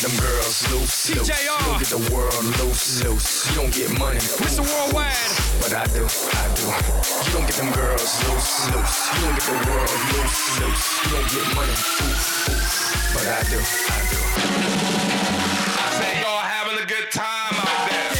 You 0.00 0.06
don't 0.06 0.16
get 0.16 0.24
them 0.24 0.32
girls 0.32 0.72
loose, 0.72 1.10
loose. 1.12 1.28
You 1.28 1.44
don't 1.44 1.76
get 1.76 1.92
the 1.92 2.00
world 2.08 2.44
loose, 2.56 3.04
loose. 3.04 3.50
You 3.50 3.54
don't 3.60 3.68
get 3.68 3.90
money, 4.00 4.16
Mr. 4.40 4.64
Worldwide. 4.64 5.12
But 5.60 5.76
I 5.76 5.84
do, 5.92 6.08
I 6.08 6.46
do. 6.56 6.64
You 6.64 7.32
don't 7.36 7.44
get 7.44 7.56
them 7.60 7.68
girls 7.68 8.08
loose, 8.24 8.72
loose. 8.72 8.96
You 9.12 9.20
don't 9.20 9.36
get 9.36 9.44
the 9.44 9.60
world 9.60 10.00
loose, 10.16 10.40
loose. 10.56 10.88
You 11.04 11.10
don't 11.12 11.28
get 11.28 11.44
money, 11.52 11.76
ooh, 11.76 12.16
ooh. 12.16 12.64
But 13.12 13.28
I 13.28 13.44
do, 13.52 13.60
I 13.60 14.00
do. 14.08 14.20
I 15.84 15.88
say 16.00 16.24
y'all 16.24 16.48
having 16.48 16.80
a 16.80 16.86
good 16.88 17.12
time 17.12 17.60
out 17.60 17.84
there. 17.84 18.16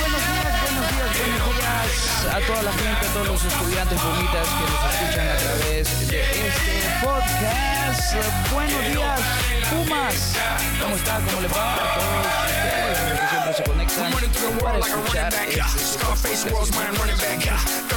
Buenos 0.00 0.24
días, 0.24 0.56
buenos 0.56 0.88
días, 0.88 1.10
buenos 1.20 1.52
días 1.52 1.92
a 2.32 2.40
toda 2.48 2.62
la 2.62 2.72
gente, 2.72 3.04
a 3.04 3.12
todos 3.12 3.28
los 3.28 3.44
estudiantes 3.44 4.00
pumitas 4.00 4.48
que 4.48 4.64
nos 4.72 4.80
escuchan 4.88 5.28
a 5.28 5.36
través 5.36 6.08
de 6.08 6.20
este 6.48 6.80
podcast. 7.04 7.79
Buenos 7.90 8.86
días, 8.86 9.20
Pumas. 9.68 10.36
¿Cómo 10.80 10.94
está? 10.94 11.20
¿Cómo 11.26 11.40
le 11.40 11.48
va 11.48 11.74
a 11.74 11.94
todos 11.98 12.40
que 13.20 13.26
siempre 13.28 13.54
se 13.54 13.62
conectan 13.64 14.12
para 14.62 14.78
escuchar 14.78 15.34
este? 15.48 15.70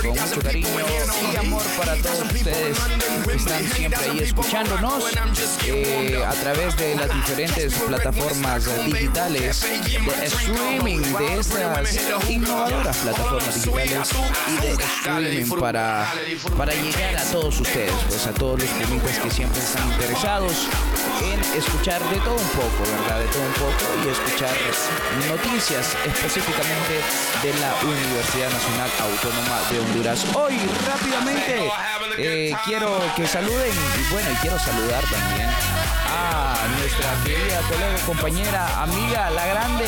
Con 0.01 0.19
mucho 0.19 0.41
cariño 0.41 0.67
y 1.31 1.35
amor 1.37 1.61
para 1.77 1.95
todos 1.97 2.21
ustedes 2.21 2.77
que 3.23 3.33
están 3.35 3.63
siempre 3.69 4.09
ahí 4.09 4.19
escuchándonos 4.19 5.03
eh, 5.65 6.23
a 6.27 6.33
través 6.33 6.75
de 6.77 6.95
las 6.95 7.13
diferentes 7.13 7.73
plataformas 7.73 8.65
digitales 8.85 9.61
de 9.61 10.25
streaming 10.25 10.99
de 10.99 11.39
estas 11.39 12.29
innovadoras 12.29 12.97
plataformas 12.97 13.63
digitales 13.63 14.09
y 14.47 14.65
de 14.65 14.73
streaming 14.73 15.59
para, 15.59 16.11
para 16.57 16.73
llegar 16.73 17.17
a 17.17 17.23
todos 17.31 17.61
ustedes, 17.61 17.93
pues 18.09 18.27
a 18.27 18.33
todos 18.33 18.59
los 18.59 18.69
pumitas 18.69 19.19
que 19.19 19.31
siempre 19.31 19.59
están 19.59 19.82
interesados 19.91 20.67
en 21.21 21.39
escuchar 21.57 22.01
de 22.09 22.17
todo 22.17 22.35
un 22.35 22.49
poco, 22.49 22.83
¿verdad? 23.01 23.19
De 23.19 23.25
todo 23.27 23.43
un 23.43 23.53
poco 23.53 23.85
y 24.05 24.09
escuchar 24.09 24.51
noticias 25.29 25.95
específicamente 26.05 27.01
de 27.41 27.53
la 27.59 27.73
Universidad 27.83 28.49
Nacional 28.51 28.89
Autónoma 28.99 29.61
de 29.71 29.79
Honduras. 29.79 30.25
Hoy, 30.35 30.59
rápidamente, 30.87 31.71
eh, 32.17 32.55
quiero 32.65 32.99
que 33.15 33.27
saluden 33.27 33.71
y 33.71 34.11
bueno, 34.11 34.29
y 34.31 34.35
quiero 34.35 34.59
saludar 34.59 35.03
también 35.05 35.49
a 36.07 36.67
nuestra 36.79 37.13
querida 37.23 37.59
colega, 37.61 37.95
compañera, 38.05 38.81
amiga, 38.83 39.29
la 39.29 39.45
grande, 39.45 39.85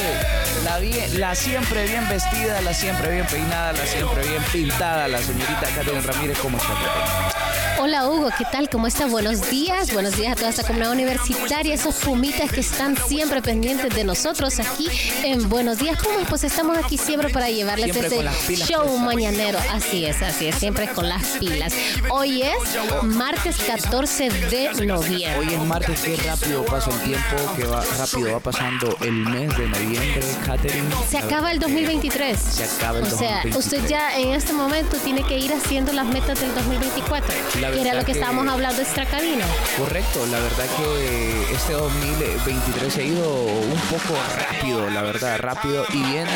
la, 0.63 0.79
bien, 0.79 1.19
la 1.19 1.35
siempre 1.35 1.87
bien 1.87 2.07
vestida, 2.09 2.61
la 2.61 2.73
siempre 2.73 3.11
bien 3.11 3.27
peinada, 3.27 3.73
la 3.73 3.85
siempre 3.85 4.27
bien 4.27 4.43
pintada, 4.51 5.07
la 5.07 5.19
señorita 5.19 5.67
Catherine 5.75 6.01
Ramírez. 6.01 6.37
¿Cómo 6.39 6.57
está? 6.57 7.34
Hola 7.77 8.07
Hugo, 8.07 8.29
¿qué 8.37 8.45
tal? 8.51 8.69
¿Cómo 8.69 8.87
está? 8.87 9.05
Buenos 9.05 9.49
días, 9.49 9.91
buenos 9.93 10.15
días 10.15 10.31
a 10.31 10.35
toda 10.35 10.49
esta 10.49 10.63
comunidad 10.63 10.91
universitaria, 10.93 11.73
esos 11.73 11.95
pumitas 11.95 12.51
que 12.51 12.61
están 12.61 12.95
siempre 13.07 13.41
pendientes 13.41 13.93
de 13.93 14.03
nosotros 14.03 14.59
aquí 14.59 14.87
en 15.23 15.49
Buenos 15.49 15.77
Días 15.79 15.97
Pumas, 16.01 16.25
pues 16.29 16.43
estamos 16.45 16.77
aquí 16.77 16.97
siempre 16.97 17.29
para 17.29 17.49
llevarles 17.49 17.91
Siempre 17.93 18.17
ese 18.17 18.55
show 18.65 18.81
puestas. 18.83 18.99
mañanero. 19.05 19.59
Así 19.71 20.05
es, 20.05 20.21
así 20.21 20.47
es, 20.47 20.55
siempre 20.55 20.87
con 20.87 21.09
las 21.09 21.25
pilas. 21.37 21.73
Hoy 22.09 22.43
es 22.43 23.03
martes 23.03 23.57
14 23.57 24.29
de 24.29 24.85
noviembre. 24.85 25.37
Hoy 25.37 25.53
es 25.53 25.59
martes, 25.61 25.99
qué 26.01 26.15
rápido 26.17 26.63
pasa 26.65 26.89
el 26.91 26.99
tiempo, 27.01 27.35
que 27.57 27.65
va 27.65 27.83
rápido 27.97 28.31
va 28.31 28.39
pasando 28.39 28.97
el 29.01 29.11
mes 29.11 29.55
de 29.57 29.67
noviembre, 29.67 30.21
Catherine. 30.45 30.87
Se 31.09 31.17
acaba 31.17 31.51
el 31.51 31.59
2023. 31.59 32.39
Se 32.39 32.63
acaba 32.63 32.99
el 32.99 33.03
O 33.03 33.09
sea, 33.09 33.41
2023. 33.43 33.57
usted 33.57 33.87
ya 33.87 34.17
en 34.17 34.29
este 34.33 34.53
momento 34.53 34.97
tiene 34.97 35.23
que 35.23 35.37
ir 35.37 35.51
haciendo 35.53 35.91
las 35.93 36.05
metas 36.05 36.39
del 36.39 36.53
2024. 36.55 37.35
La 37.69 37.81
era 37.81 37.93
lo 37.93 37.99
que, 37.99 38.05
que- 38.07 38.11
estábamos 38.19 38.47
hablando 38.47 38.81
extra 38.81 39.05
cabina. 39.05 39.45
Correcto, 39.77 40.25
la 40.27 40.39
verdad 40.39 40.65
que 40.77 41.53
este 41.53 41.73
2023 41.73 42.93
se 42.93 43.01
ha 43.01 43.03
ido 43.05 43.29
un 43.43 43.79
poco 43.89 44.15
rápido, 44.37 44.89
la 44.89 45.01
verdad, 45.01 45.37
rápido 45.39 45.85
y 45.93 46.03
viene, 46.03 46.31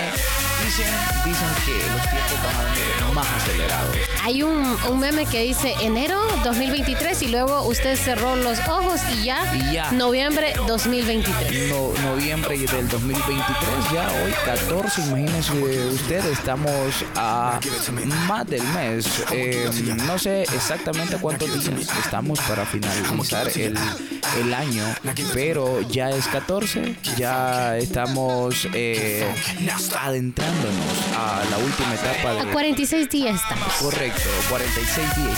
dicen, 0.65 0.87
dicen 1.25 1.47
que 1.65 1.73
los 1.91 2.01
tiempos 2.09 2.39
van 2.43 3.09
a 3.09 3.13
más 3.13 3.27
acelerados. 3.37 3.95
Hay 4.23 4.43
un, 4.43 4.77
un 4.89 4.99
meme 4.99 5.25
que 5.25 5.41
dice 5.43 5.73
enero 5.81 6.19
2023 6.43 7.21
y 7.23 7.27
luego 7.29 7.63
usted 7.63 7.95
cerró 7.97 8.35
los 8.35 8.59
ojos 8.67 8.99
y 9.13 9.23
ya, 9.25 9.55
Y 9.55 9.73
ya. 9.73 9.91
noviembre 9.91 10.53
2023. 10.67 11.69
No, 11.69 11.91
noviembre 12.03 12.57
del 12.57 12.87
2023, 12.87 13.91
ya 13.93 14.07
hoy 14.23 14.33
14, 14.45 15.01
imagínense 15.01 15.53
usted, 15.53 16.25
estamos 16.25 16.93
a 17.15 17.59
más 18.27 18.45
del 18.47 18.63
mes. 18.63 19.05
Eh, 19.31 19.69
no 20.05 20.17
sé 20.19 20.43
exactamente 20.43 21.17
cuántos 21.17 21.51
días 21.53 21.87
estamos 22.03 22.39
para 22.41 22.65
finalizar 22.65 23.47
el, 23.55 23.77
el 24.39 24.53
año, 24.53 24.83
pero 25.33 25.81
ya 25.81 26.09
es 26.09 26.27
14, 26.27 26.95
ya 27.17 27.77
estamos 27.77 28.67
eh, 28.73 29.27
adentrándonos 30.49 30.97
a 31.15 31.43
la 31.49 31.57
última 31.59 31.93
etapa 31.93 32.31
A 32.31 32.45
de... 32.45 32.51
46 32.51 33.09
días 33.09 33.41
estamos. 33.41 33.73
Correcto, 33.73 34.29
46 34.49 35.15
días, 35.15 35.37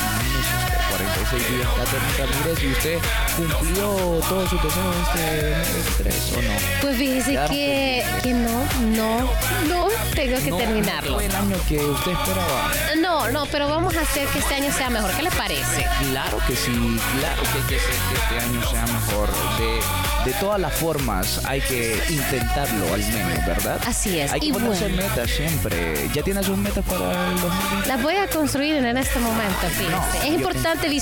imagínese 1.20 1.24
usted, 1.24 1.42
46 1.42 1.50
días, 1.50 1.68
Catherine 1.78 2.14
Ramírez, 2.18 2.64
y 2.64 2.68
usted 2.72 3.00
cumplió 3.38 3.86
todos 4.30 4.50
sus 4.50 4.64
deseos 4.64 4.96
este 5.08 5.50
2023, 5.50 6.34
¿o 6.38 6.42
no? 6.42 6.82
Pues 6.82 6.98
fíjese 6.98 7.40
que, 7.50 8.06
que 8.24 8.34
no, 8.34 8.66
no, 8.96 9.20
no, 9.68 9.88
tengo 10.16 10.38
que 10.38 10.50
No, 10.52 10.58
terminarlo. 10.58 11.12
no 11.12 11.16
fue 11.18 11.26
el 11.26 11.36
año 11.36 11.56
que 11.68 11.78
usted 11.78 12.12
esperaba. 12.12 12.72
No, 13.00 13.30
no, 13.30 13.46
pero 13.48 13.68
vamos 13.70 13.96
a 13.96 14.02
hacer 14.02 14.28
que 14.28 14.40
este 14.40 14.56
año 14.56 14.72
sea 14.72 14.90
mejor. 14.90 15.12
¿Qué 15.12 15.24
le 15.24 15.32
parece? 15.32 15.86
Claro 16.10 16.38
que 16.48 16.56
sí, 16.56 17.00
claro 17.20 17.42
que 17.44 17.58
hay 17.58 17.68
que 17.70 17.76
hacer 17.78 17.96
que 18.10 18.16
este 18.36 18.46
año 18.46 18.70
sea 18.70 18.86
mejor. 18.86 19.30
De, 19.58 20.32
de 20.32 20.38
todas 20.40 20.60
las 20.60 20.74
formas 20.74 21.42
hay 21.46 21.62
que 21.62 22.00
intentarlo 22.10 22.94
al 22.94 23.00
menos, 23.04 23.46
¿verdad? 23.46 23.80
Así 23.88 24.20
es, 24.20 24.32
Hay 24.32 24.40
que 24.40 24.46
y 24.48 24.52
ponerse 24.54 24.88
bueno. 24.88 24.98
metas 25.04 25.30
siempre. 25.30 26.10
¿Ya 26.14 26.22
tienes 26.24 26.46
sus 26.46 26.58
metas 26.58 26.84
para 26.86 27.12
el 27.30 27.42
2020? 27.42 27.88
Las 27.88 28.02
voy 28.02 28.16
a 28.16 28.28
construir 28.28 28.76
en 28.76 28.98
este 28.98 29.20
momento, 29.20 29.68
fíjese. 29.70 29.90
No, 29.92 30.04
es 30.20 30.26
importante 30.26 30.88
visualizar 30.90 31.00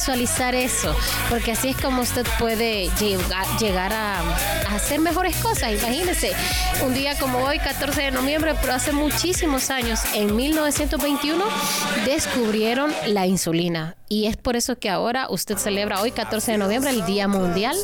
eso, 0.55 0.95
porque 1.29 1.51
así 1.51 1.69
es 1.69 1.77
como 1.77 2.01
usted 2.01 2.25
puede 2.39 2.89
llegar, 3.59 3.93
a, 3.93 4.19
a 4.19 4.75
hacer 4.75 4.99
mejores 4.99 5.35
cosas. 5.37 5.73
Imagínese, 5.73 6.31
un 6.85 6.93
día 6.93 7.17
como 7.19 7.39
hoy, 7.39 7.59
14 7.59 8.03
de 8.03 8.11
noviembre, 8.11 8.55
pero 8.61 8.73
hace 8.73 8.91
muchísimos 8.91 9.69
años, 9.69 9.99
en 10.13 10.35
1921, 10.35 11.43
descubrieron 12.05 12.91
la 13.07 13.27
insulina. 13.27 13.98
Y 14.12 14.25
es 14.25 14.38
por 14.38 14.56
eso 14.56 14.75
que 14.80 14.90
ahora 14.90 15.28
usted 15.30 15.56
celebra 15.58 16.02
hoy, 16.02 16.09
14 16.12 16.53
de 16.53 16.58
noviembre, 16.58 16.90
el 16.90 17.06
Día 17.06 17.28
Mundial 17.28 17.78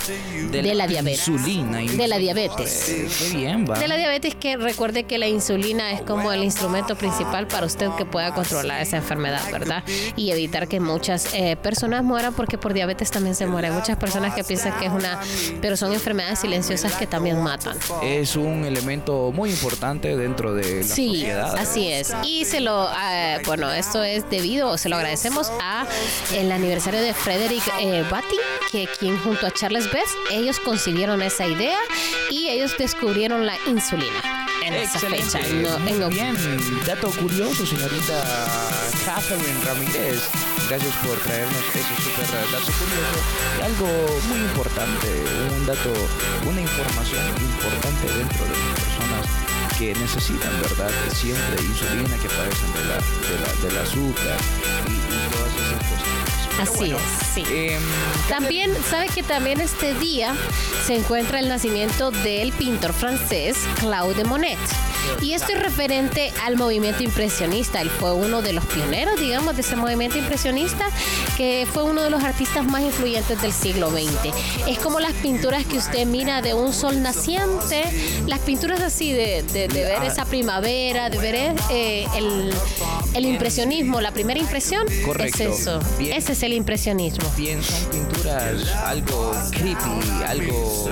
de, 0.52 0.74
la 0.74 0.88
Diabetes. 0.88 1.28
Insulina. 1.28 1.78
De 1.82 2.08
la 2.08 2.18
diabetes. 2.18 3.10
Qué 3.20 3.38
bien, 3.38 3.64
va. 3.70 3.78
De 3.78 3.88
la 3.88 3.96
diabetes 3.96 4.34
que 4.34 4.58
recuerde 4.58 5.04
que 5.04 5.20
la 5.20 5.28
insulina 5.28 5.92
es 5.92 6.02
como 6.02 6.32
el 6.32 6.44
instrumento 6.44 6.96
principal 6.96 7.46
para 7.46 7.68
usted 7.68 7.90
que 7.96 8.06
pueda 8.06 8.34
controlar 8.34 8.82
esa 8.82 8.98
enfermedad, 8.98 9.40
¿verdad? 9.52 9.84
Y 10.16 10.32
evitar 10.32 10.68
que 10.68 10.80
muchas 10.80 11.32
eh, 11.36 11.58
personas 11.58 12.04
mueran 12.04 12.34
porque 12.34 12.58
por 12.58 12.74
diabetes 12.74 13.12
también 13.12 13.36
se 13.36 13.46
mueren. 13.46 13.74
Muchas 13.76 13.98
personas 13.98 14.34
que 14.34 14.44
piensan 14.44 14.74
que 14.80 14.88
es 14.88 14.92
una, 14.92 15.20
pero 15.62 15.78
son 15.78 15.94
enfermedades 15.94 16.40
silenciosas 16.40 16.94
que 16.94 17.06
también 17.06 17.40
matan. 17.44 17.78
Es 18.02 18.36
un 18.36 18.66
elemento 18.66 19.32
muy 19.32 19.52
importante 19.52 20.18
dentro 20.18 20.56
de 20.56 20.78
la 20.82 20.84
Sí, 20.88 21.10
sociedad. 21.10 21.56
así 21.56 21.88
es. 21.92 22.14
Y 22.24 22.46
se 22.46 22.62
lo, 22.62 22.90
eh, 23.12 23.42
bueno, 23.46 23.72
esto 23.72 24.04
es 24.04 24.28
debido, 24.32 24.76
se 24.80 24.90
lo 24.90 24.96
agradecemos 24.96 25.52
a 25.62 25.86
el 26.34 26.52
aniversario 26.52 27.02
de 27.02 27.14
Frederick 27.14 27.64
eh, 27.80 28.04
Batty, 28.10 28.38
que 28.72 28.88
quien 29.00 29.18
junto 29.20 29.48
a 29.48 29.52
Charles 29.52 29.92
Best, 29.92 30.16
ellos 30.32 30.60
concibieron 30.60 31.22
esa 31.22 31.46
idea 31.48 31.78
y 32.30 32.50
ellos 32.50 32.76
descubrieron 32.78 33.46
la 33.46 33.58
insulina 33.68 34.48
en 34.64 34.74
esa 34.74 35.00
fecha. 35.00 35.40
en 35.40 35.62
no- 36.00 36.10
bien. 36.10 36.36
Dato 36.86 37.10
curioso, 37.12 37.66
señorita 37.66 38.24
Catherine 39.06 39.60
Ramírez. 39.64 40.22
Gracias 40.68 40.96
por 41.06 41.18
traernos 41.20 41.62
ese 41.76 42.04
super 42.04 42.26
dato 42.52 42.72
curioso. 42.74 43.20
Y 43.60 43.62
algo 43.62 44.20
muy 44.30 44.40
importante, 44.40 45.08
un 45.56 45.66
dato, 45.68 45.94
una 46.50 46.62
información 46.62 47.24
importante 47.40 48.08
dentro 48.18 48.44
de 48.46 48.52
las 48.52 48.80
personas 48.82 49.78
que 49.78 49.94
necesitan, 49.94 50.52
¿verdad? 50.62 50.90
Siempre 51.14 51.62
insulina, 51.64 52.18
que 52.18 52.30
padecen 52.30 52.74
de 52.74 52.86
la, 52.86 52.96
de 52.98 53.36
la, 53.42 53.68
del 53.68 53.78
azúcar 53.86 54.38
cosas. 55.86 56.36
Así 56.60 56.92
es, 56.92 57.02
sí. 57.34 57.44
Em, 57.50 57.82
también, 58.30 58.72
¿sabe 58.90 59.08
que 59.10 59.24
también 59.24 59.60
este 59.60 59.94
día 59.96 60.36
se 60.86 60.96
encuentra 60.96 61.40
el 61.40 61.50
nacimiento 61.50 62.12
del 62.12 62.54
pintor 62.54 62.94
francés 62.94 63.58
Claude 63.80 64.24
Monet? 64.24 64.58
Y 65.22 65.34
esto 65.34 65.54
es 65.54 65.62
referente 65.62 66.34
al 66.44 66.58
movimiento 66.58 67.04
impresionista. 67.04 67.82
Él 67.82 67.90
fue 67.90 68.14
uno 68.14 68.42
de 68.42 68.54
los 68.54 68.66
pioneros, 68.66 69.20
digamos, 69.20 69.56
de 69.56 69.62
ese 69.62 69.76
movimiento 69.76 70.18
impresionista, 70.18 70.86
que 71.38 71.68
fue 71.72 71.84
uno 71.84 72.02
de 72.02 72.10
los 72.10 72.24
artistas 72.24 72.66
más 72.66 72.82
influyentes 72.82 73.42
del 73.42 73.54
siglo 73.54 73.92
XX. 73.92 74.34
Es 74.68 74.80
como 74.80 75.00
las 75.00 75.14
pinturas 75.14 75.66
que 75.66 75.78
usted 75.78 76.06
mira 76.06 76.42
de 76.42 76.54
un 76.54 76.74
sol 76.74 77.02
naciente, 77.02 77.84
las 78.26 78.40
pinturas 78.40 78.82
así 78.82 79.14
de, 79.14 79.44
ver 79.52 80.00
ah. 80.02 80.08
esa 80.08 80.26
primavera, 80.26 81.10
de 81.10 81.18
ver 81.18 81.56
eh, 81.70 82.08
el, 83.14 83.26
impresionismo, 83.26 84.02
la 84.02 84.12
primera 84.12 84.40
impresión. 84.40 84.86
Correcto. 85.06 85.44
Es 85.44 85.60
eso. 85.60 85.75
Ese 86.00 86.34
es 86.34 86.44
el 86.44 86.54
impresionismo. 86.54 87.30
Bien, 87.36 87.62
son 87.62 87.86
pinturas 87.90 88.68
algo 88.86 89.34
creepy, 89.52 90.24
algo 90.28 90.92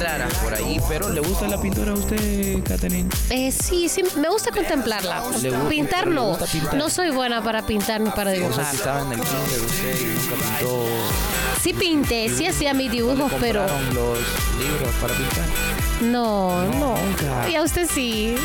raras 0.00 0.34
por 0.34 0.54
ahí, 0.54 0.80
pero 0.88 1.08
¿le 1.08 1.20
gusta 1.20 1.48
la 1.48 1.60
pintura 1.60 1.92
a 1.92 1.94
usted, 1.94 2.62
Catherine? 2.64 3.08
Eh, 3.30 3.52
sí, 3.52 3.88
sí, 3.88 4.02
me 4.16 4.28
gusta 4.28 4.50
contemplarla. 4.50 5.22
pintar 5.68 6.06
no. 6.06 6.38
No 6.74 6.90
soy 6.90 7.10
buena 7.10 7.42
para 7.42 7.66
pintar 7.66 8.00
ni 8.00 8.10
para 8.10 8.30
dibujar. 8.30 8.66
si 8.70 8.76
estaba 8.76 9.00
en 9.00 9.12
el 9.12 9.20
kinder 9.20 9.60
usted 9.60 10.00
y 10.00 10.04
nunca 10.04 10.34
pintó. 10.44 10.86
Sí 11.66 11.72
pinté, 11.74 12.28
sí 12.28 12.46
hacía 12.46 12.74
mis 12.74 12.92
dibujos, 12.92 13.32
pero. 13.40 13.66
los 13.92 14.18
libros 14.56 14.94
para 15.00 15.12
pintar? 15.14 15.44
No, 16.00 16.62
no. 16.62 16.94
Y 17.48 17.56
a 17.56 17.62
usted 17.64 17.88
sí. 17.92 18.36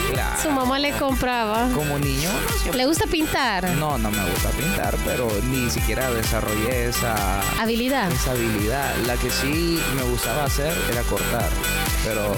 Su 0.41 0.49
mamá 0.49 0.79
le 0.79 0.91
compraba. 0.93 1.69
Como 1.71 1.99
niño. 1.99 2.31
¿Le 2.73 2.83
gusta 2.87 3.05
pintar? 3.05 3.69
No, 3.75 3.99
no 3.99 4.09
me 4.09 4.27
gusta 4.27 4.49
pintar, 4.49 4.95
pero 5.05 5.27
ni 5.51 5.69
siquiera 5.69 6.09
desarrollé 6.09 6.87
esa 6.87 7.41
habilidad. 7.61 8.11
Esa 8.11 8.31
habilidad. 8.31 8.91
La 9.05 9.15
que 9.17 9.29
sí 9.29 9.79
me 9.95 10.01
gustaba 10.01 10.45
hacer 10.45 10.73
era 10.91 11.03
cortar, 11.03 11.51
pero 12.03 12.33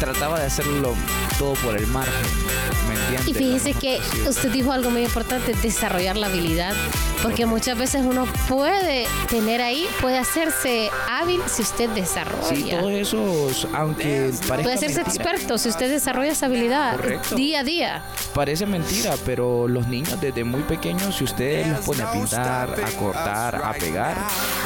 trataba 0.00 0.40
de 0.40 0.46
hacerlo 0.46 0.94
todo 1.38 1.52
por 1.56 1.76
el 1.76 1.86
margen. 1.88 2.73
¿Me 2.94 3.30
y 3.30 3.34
fíjese 3.34 3.74
que 3.74 4.00
usted 4.28 4.50
dijo 4.50 4.72
algo 4.72 4.90
muy 4.90 5.02
importante, 5.02 5.54
desarrollar 5.62 6.16
la 6.16 6.26
habilidad, 6.26 6.74
porque 7.22 7.46
muchas 7.46 7.78
veces 7.78 8.02
uno 8.04 8.26
puede 8.48 9.06
tener 9.28 9.62
ahí, 9.62 9.86
puede 10.00 10.18
hacerse 10.18 10.90
hábil 11.08 11.40
si 11.46 11.62
usted 11.62 11.88
desarrolla. 11.90 12.54
Sí, 12.54 12.70
todo 12.70 12.90
eso, 12.90 13.48
aunque 13.72 14.30
parezca 14.46 14.62
Puede 14.62 14.74
hacerse 14.74 15.00
experto 15.00 15.58
si 15.58 15.68
usted 15.68 15.90
desarrolla 15.90 16.32
esa 16.32 16.46
habilidad 16.46 16.98
día 17.34 17.60
a 17.60 17.64
día. 17.64 18.02
Parece 18.34 18.66
mentira, 18.66 19.14
pero 19.24 19.68
los 19.68 19.86
niños 19.88 20.20
desde 20.20 20.44
muy 20.44 20.62
pequeños, 20.62 21.16
si 21.16 21.24
usted 21.24 21.66
los 21.66 21.80
pone 21.80 22.02
a 22.02 22.12
pintar, 22.12 22.80
a 22.84 22.90
cortar, 22.98 23.56
a 23.56 23.72
pegar, 23.72 24.16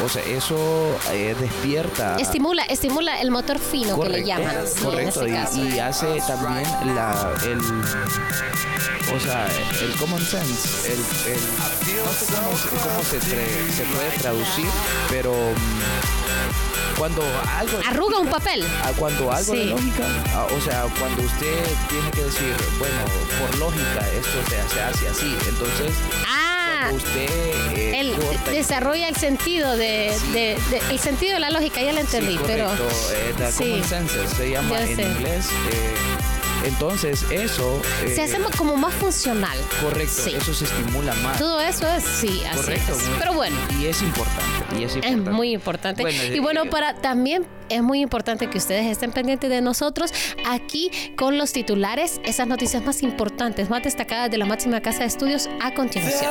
o 0.04 0.08
sea, 0.08 0.22
eso 0.25 0.98
eh, 1.12 1.34
despierta. 1.38 2.16
Estimula, 2.19 2.62
estimula 2.64 3.20
el 3.20 3.30
motor 3.30 3.58
fino 3.58 4.00
que 4.00 4.08
le 4.08 4.25
llaman. 4.25 4.56
Correcto, 4.82 5.26
y, 5.26 5.78
hace 5.78 6.06
también 6.26 6.64
la, 6.94 7.34
el, 7.44 7.60
o 9.15 9.20
sea, 9.20 9.49
el 9.81 9.97
common 9.97 10.25
sense, 10.25 10.93
el, 10.93 10.99
el 11.32 11.41
no 12.05 12.12
sé 12.12 12.26
cómo, 12.82 13.03
se, 13.03 13.20
se, 13.20 13.85
puede 13.85 14.11
traducir, 14.20 14.67
pero 15.09 15.32
mm, 15.32 16.99
cuando 16.99 17.23
algo 17.56 17.79
arruga 17.88 18.19
un 18.19 18.29
papel. 18.29 18.65
cuando 18.97 19.32
algo 19.32 19.55
de 19.55 19.67
lógica 19.67 20.05
o 20.53 20.61
sea 20.61 20.85
cuando 20.99 21.23
usted 21.23 21.65
tiene 21.88 22.11
que 22.11 22.25
decir 22.25 22.55
bueno 22.79 22.97
por 23.38 23.59
lógica 23.59 24.09
esto 24.11 24.38
se 24.50 24.81
hace 24.81 25.09
así 25.09 25.37
entonces 25.49 25.93
ah, 26.26 26.91
usted 26.93 27.29
eh, 27.76 28.17
desarrolla 28.50 29.09
el 29.09 29.17
sentido 29.17 29.76
de, 29.76 30.12
de, 30.32 30.59
el 30.91 30.99
sentido 30.99 31.35
de 31.35 31.41
la 31.41 31.50
lógica 31.50 31.81
ya 31.81 31.93
lo 31.93 32.00
entendí 32.00 32.38
pero 32.47 32.69
eh, 32.73 33.35
common 33.56 33.85
sense 33.85 34.29
se 34.29 34.50
llama 34.50 34.81
en 34.81 35.00
inglés 35.00 35.47
eh, 35.73 36.38
entonces, 36.64 37.25
eso. 37.31 37.81
se 38.14 38.22
hace 38.22 38.38
como 38.56 38.76
más 38.76 38.94
funcional. 38.94 39.58
Correcto, 39.81 40.26
eso 40.26 40.55
se 40.55 40.64
estimula 40.64 41.14
más. 41.14 41.38
Todo 41.38 41.60
eso 41.60 41.88
es, 41.88 42.05
sí, 42.05 42.43
así 42.49 42.56
correcto, 42.56 42.96
Pero 43.19 43.34
bueno. 43.34 43.56
Y 43.81 43.87
es 43.87 44.02
importante. 44.02 44.78
Y 44.78 44.84
es, 44.84 44.96
importante. 44.96 45.28
es 45.28 45.34
muy 45.34 45.52
importante. 45.52 46.05
y 46.34 46.38
bueno, 46.40 46.66
para 46.66 46.94
también 46.94 47.46
es 47.69 47.82
muy 47.82 48.00
importante 48.00 48.49
que 48.49 48.58
ustedes 48.58 48.87
estén 48.87 49.12
pendientes 49.12 49.50
de 49.50 49.60
nosotros 49.60 50.12
aquí 50.46 50.90
con 51.16 51.38
los 51.38 51.52
titulares, 51.52 52.20
esas 52.25 52.46
noticias 52.46 52.84
más 52.84 53.02
importantes, 53.02 53.70
más 53.70 53.82
destacadas 53.82 54.31
de 54.31 54.38
la 54.38 54.46
máxima 54.46 54.81
casa 54.81 55.00
de 55.00 55.06
estudios 55.06 55.49
a 55.61 55.75
continuación. 55.75 56.31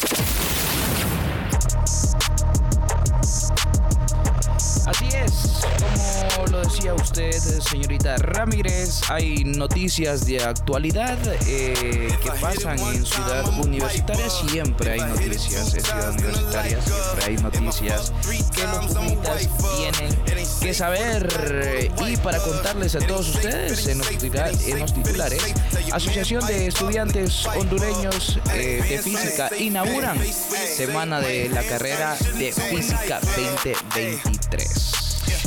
Señorita 7.31 8.17
Ramírez, 8.17 9.01
hay 9.09 9.43
noticias 9.43 10.25
de 10.25 10.43
actualidad 10.43 11.17
eh, 11.47 12.07
que 12.23 12.31
pasan 12.39 12.79
en 12.79 13.05
Ciudad 13.05 13.47
Universitaria. 13.59 14.29
Siempre 14.29 14.91
hay 14.91 14.99
noticias 14.99 15.73
en 15.73 15.83
Ciudad 15.83 16.11
Universitaria, 16.11 16.81
siempre 16.81 17.25
hay 17.25 17.37
noticias 17.37 18.13
que 18.53 18.63
los 18.63 18.93
pumitas 18.93 19.49
tienen 19.77 20.17
que 20.61 20.73
saber. 20.73 21.91
Y 22.07 22.17
para 22.17 22.39
contarles 22.39 22.95
a 22.95 22.99
todos 22.99 23.29
ustedes 23.35 23.87
en 23.87 23.99
los, 23.99 24.93
titulares, 24.93 25.53
Asociación 25.91 26.45
de 26.47 26.67
Estudiantes 26.67 27.45
Hondureños 27.45 28.39
eh, 28.53 28.83
de 28.87 28.97
Física 28.99 29.49
inauguran 29.57 30.17
Semana 30.27 31.19
de 31.19 31.49
la 31.49 31.63
Carrera 31.63 32.17
de 32.37 32.51
Física 32.51 33.19
2023. 33.21 35.00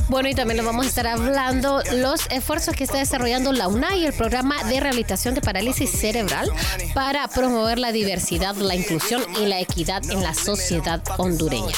Bueno, 0.09 0.29
y 0.29 0.35
también 0.35 0.59
nos 0.59 0.67
vamos 0.67 0.87
a 0.87 0.89
estar 0.89 1.07
hablando 1.07 1.83
los 1.93 2.21
esfuerzos 2.31 2.75
que 2.75 2.85
está 2.85 2.99
desarrollando 2.99 3.53
la 3.53 3.69
UNAI, 3.69 4.07
el 4.07 4.13
programa 4.13 4.63
de 4.65 4.81
rehabilitación 4.81 5.35
de 5.35 5.41
parálisis 5.41 5.91
cerebral, 5.91 6.51
para 6.95 7.27
promover 7.29 7.79
la 7.79 7.93
diversidad, 7.93 8.55
la 8.57 8.75
inclusión 8.75 9.23
y 9.41 9.47
la 9.47 9.61
equidad 9.61 10.03
en 10.11 10.23
la 10.23 10.35
sociedad 10.35 11.03
hondureña. 11.17 11.75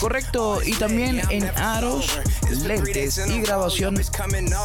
Correcto, 0.00 0.60
y 0.64 0.72
también 0.72 1.22
en 1.30 1.44
aros, 1.56 2.18
lentes 2.64 3.18
y 3.26 3.40
grabación 3.40 4.00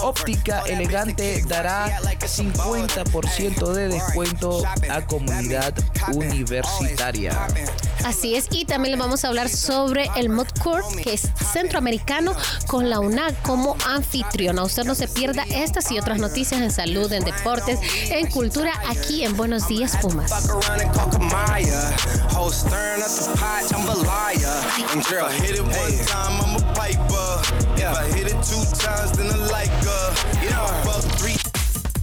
óptica 0.02 0.62
elegante 0.62 1.44
dará 1.48 2.00
50% 2.00 3.74
de 3.74 3.88
descuento 3.88 4.64
a 4.90 5.02
comunidad 5.06 5.74
universitaria. 6.14 7.48
Así 8.06 8.36
es, 8.36 8.48
y 8.52 8.66
también 8.66 8.96
le 8.96 9.02
vamos 9.02 9.24
a 9.24 9.28
hablar 9.28 9.50
sobre 9.50 10.10
el 10.16 10.30
Mod 10.30 10.48
Court, 10.64 10.86
que 11.04 11.14
es 11.14 11.30
centroamericano, 11.52 12.36
con 12.68 12.90
la 12.90 13.00
UNAC 13.00 13.42
como 13.42 13.76
anfitriona. 13.88 14.64
Usted 14.64 14.84
no 14.84 14.96
se 14.96 15.08
pierda 15.08 15.44
estas 15.44 15.92
y 15.92 16.00
otras 16.00 16.20
noticias 16.20 16.62
en 16.62 16.72
salud, 16.72 17.12
en 17.12 17.24
deportes, 17.24 17.80
en 18.10 18.30
cultura, 18.30 18.74
aquí 18.88 19.24
en 19.24 19.38
Buenos 19.38 19.68
Días 19.68 19.98
Pumas. 19.98 20.32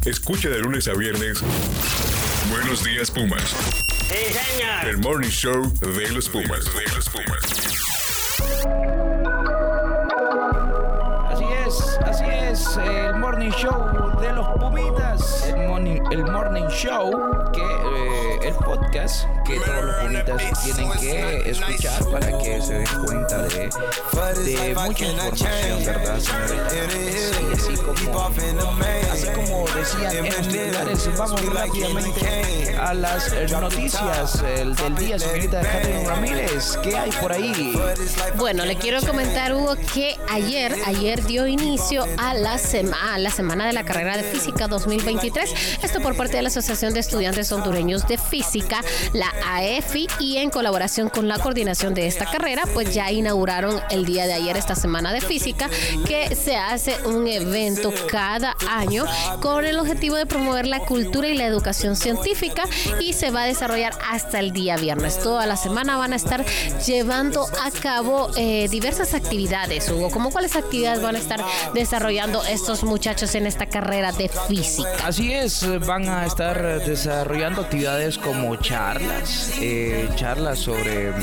Escucha 0.04 0.48
de 0.48 0.58
lunes 0.58 0.88
a 0.88 0.94
viernes. 0.94 1.42
Buenos 2.60 2.82
días, 2.82 3.08
Pumas. 3.08 3.54
El 4.84 4.98
Morning 4.98 5.28
Show 5.28 5.72
de 5.80 6.10
los 6.10 6.28
Pumas. 6.28 6.64
De 6.74 6.82
los 6.92 7.08
Pumas. 7.08 7.44
Así 11.30 11.44
es, 11.64 11.98
así 12.04 12.24
es. 12.24 12.76
El 12.78 13.14
Morning 13.20 13.50
Show 13.52 14.20
de 14.20 14.32
los 14.32 14.48
Pumitas. 14.58 15.46
El 15.46 15.68
Morning, 15.68 16.00
el 16.10 16.24
morning 16.24 16.66
Show 16.68 17.12
que 17.52 17.60
eh, 17.60 18.17
el 18.48 18.54
podcast 18.54 19.26
que 19.44 19.60
todos 19.60 19.84
los 19.84 19.94
pumitas 19.96 20.64
tienen 20.64 20.92
que 20.92 21.50
escuchar 21.50 22.04
para 22.10 22.38
que 22.38 22.62
se 22.62 22.74
den 22.74 22.86
cuenta 23.04 23.42
de, 23.42 23.68
de 23.68 24.74
mucha 24.74 25.04
información, 25.04 25.84
¿verdad, 25.84 26.18
señorita? 26.18 26.68
así 27.52 27.76
como, 27.76 28.28
así 29.12 29.26
como 29.34 29.64
decían 29.68 30.16
en 30.16 30.24
los 30.26 30.48
titulares. 30.48 31.18
Vamos 31.18 31.54
rápidamente 31.54 32.76
a 32.78 32.94
las 32.94 33.50
noticias 33.50 34.42
del 34.42 34.94
día, 34.96 35.18
señorita 35.18 35.60
Catherine 35.60 36.04
Ramírez. 36.08 36.78
¿Qué 36.82 36.96
hay 36.96 37.10
por 37.20 37.32
ahí? 37.32 37.78
Bueno, 38.36 38.64
le 38.64 38.76
quiero 38.76 39.00
comentar, 39.02 39.52
Hugo, 39.52 39.76
que 39.92 40.16
ayer, 40.30 40.74
ayer 40.86 41.22
dio 41.24 41.46
inicio 41.46 42.06
a 42.16 42.32
la, 42.34 42.58
a 43.12 43.18
la 43.18 43.30
semana 43.30 43.66
de 43.66 43.72
la 43.74 43.84
carrera 43.84 44.16
de 44.16 44.22
física 44.22 44.68
2023. 44.68 45.78
Esto 45.82 46.00
por 46.00 46.16
parte 46.16 46.36
de 46.36 46.42
la 46.42 46.48
Asociación 46.48 46.94
de 46.94 47.00
Estudiantes 47.00 47.52
Hondureños 47.52 48.06
de 48.08 48.16
Física, 48.16 48.37
la 49.12 49.32
AEFI, 49.44 50.06
y 50.20 50.36
en 50.38 50.50
colaboración 50.50 51.08
con 51.08 51.28
la 51.28 51.38
coordinación 51.38 51.94
de 51.94 52.06
esta 52.06 52.24
carrera, 52.26 52.62
pues 52.74 52.94
ya 52.94 53.10
inauguraron 53.10 53.80
el 53.90 54.04
día 54.04 54.26
de 54.26 54.34
ayer 54.34 54.56
esta 54.56 54.74
semana 54.74 55.12
de 55.12 55.20
física, 55.20 55.68
que 56.06 56.34
se 56.34 56.56
hace 56.56 56.96
un 57.04 57.26
evento 57.26 57.92
cada 58.10 58.56
año 58.68 59.04
con 59.40 59.64
el 59.64 59.78
objetivo 59.78 60.16
de 60.16 60.26
promover 60.26 60.66
la 60.66 60.80
cultura 60.80 61.28
y 61.28 61.36
la 61.36 61.44
educación 61.46 61.96
científica 61.96 62.64
y 63.00 63.12
se 63.12 63.30
va 63.30 63.42
a 63.42 63.46
desarrollar 63.46 63.92
hasta 64.10 64.40
el 64.40 64.52
día 64.52 64.76
viernes. 64.76 65.18
Toda 65.22 65.46
la 65.46 65.56
semana 65.56 65.96
van 65.96 66.12
a 66.12 66.16
estar 66.16 66.44
llevando 66.86 67.46
a 67.64 67.70
cabo 67.70 68.30
eh, 68.36 68.68
diversas 68.68 69.14
actividades, 69.14 69.88
Hugo. 69.88 70.10
¿Cómo 70.10 70.30
cuáles 70.30 70.56
actividades 70.56 71.02
van 71.02 71.16
a 71.16 71.18
estar 71.18 71.44
desarrollando 71.74 72.42
estos 72.44 72.84
muchachos 72.84 73.34
en 73.34 73.46
esta 73.46 73.66
carrera 73.66 74.12
de 74.12 74.28
física? 74.28 74.88
Así 75.04 75.32
es, 75.32 75.64
van 75.86 76.08
a 76.08 76.26
estar 76.26 76.84
desarrollando 76.84 77.62
actividades 77.62 78.18
como 78.28 78.56
charlas, 78.56 79.52
eh, 79.58 80.06
charlas 80.14 80.58
sobre, 80.58 81.14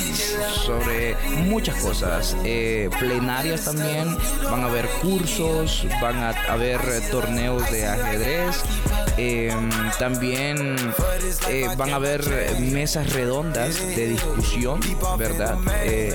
sobre 0.66 1.16
muchas 1.44 1.76
cosas, 1.76 2.36
eh, 2.44 2.90
plenarias 3.00 3.66
también, 3.66 4.18
van 4.44 4.64
a 4.64 4.66
haber 4.66 4.88
cursos, 5.04 5.86
van 6.02 6.18
a 6.24 6.30
haber 6.52 6.80
torneos 7.12 7.70
de 7.70 7.86
ajedrez, 7.86 8.64
em, 9.18 9.70
también 10.00 10.76
eh, 11.48 11.68
van 11.78 11.92
a 11.92 11.98
haber 11.98 12.24
mesas 12.60 13.14
redondas 13.14 13.80
de 13.96 14.08
discusión, 14.08 14.80
¿verdad? 15.20 15.58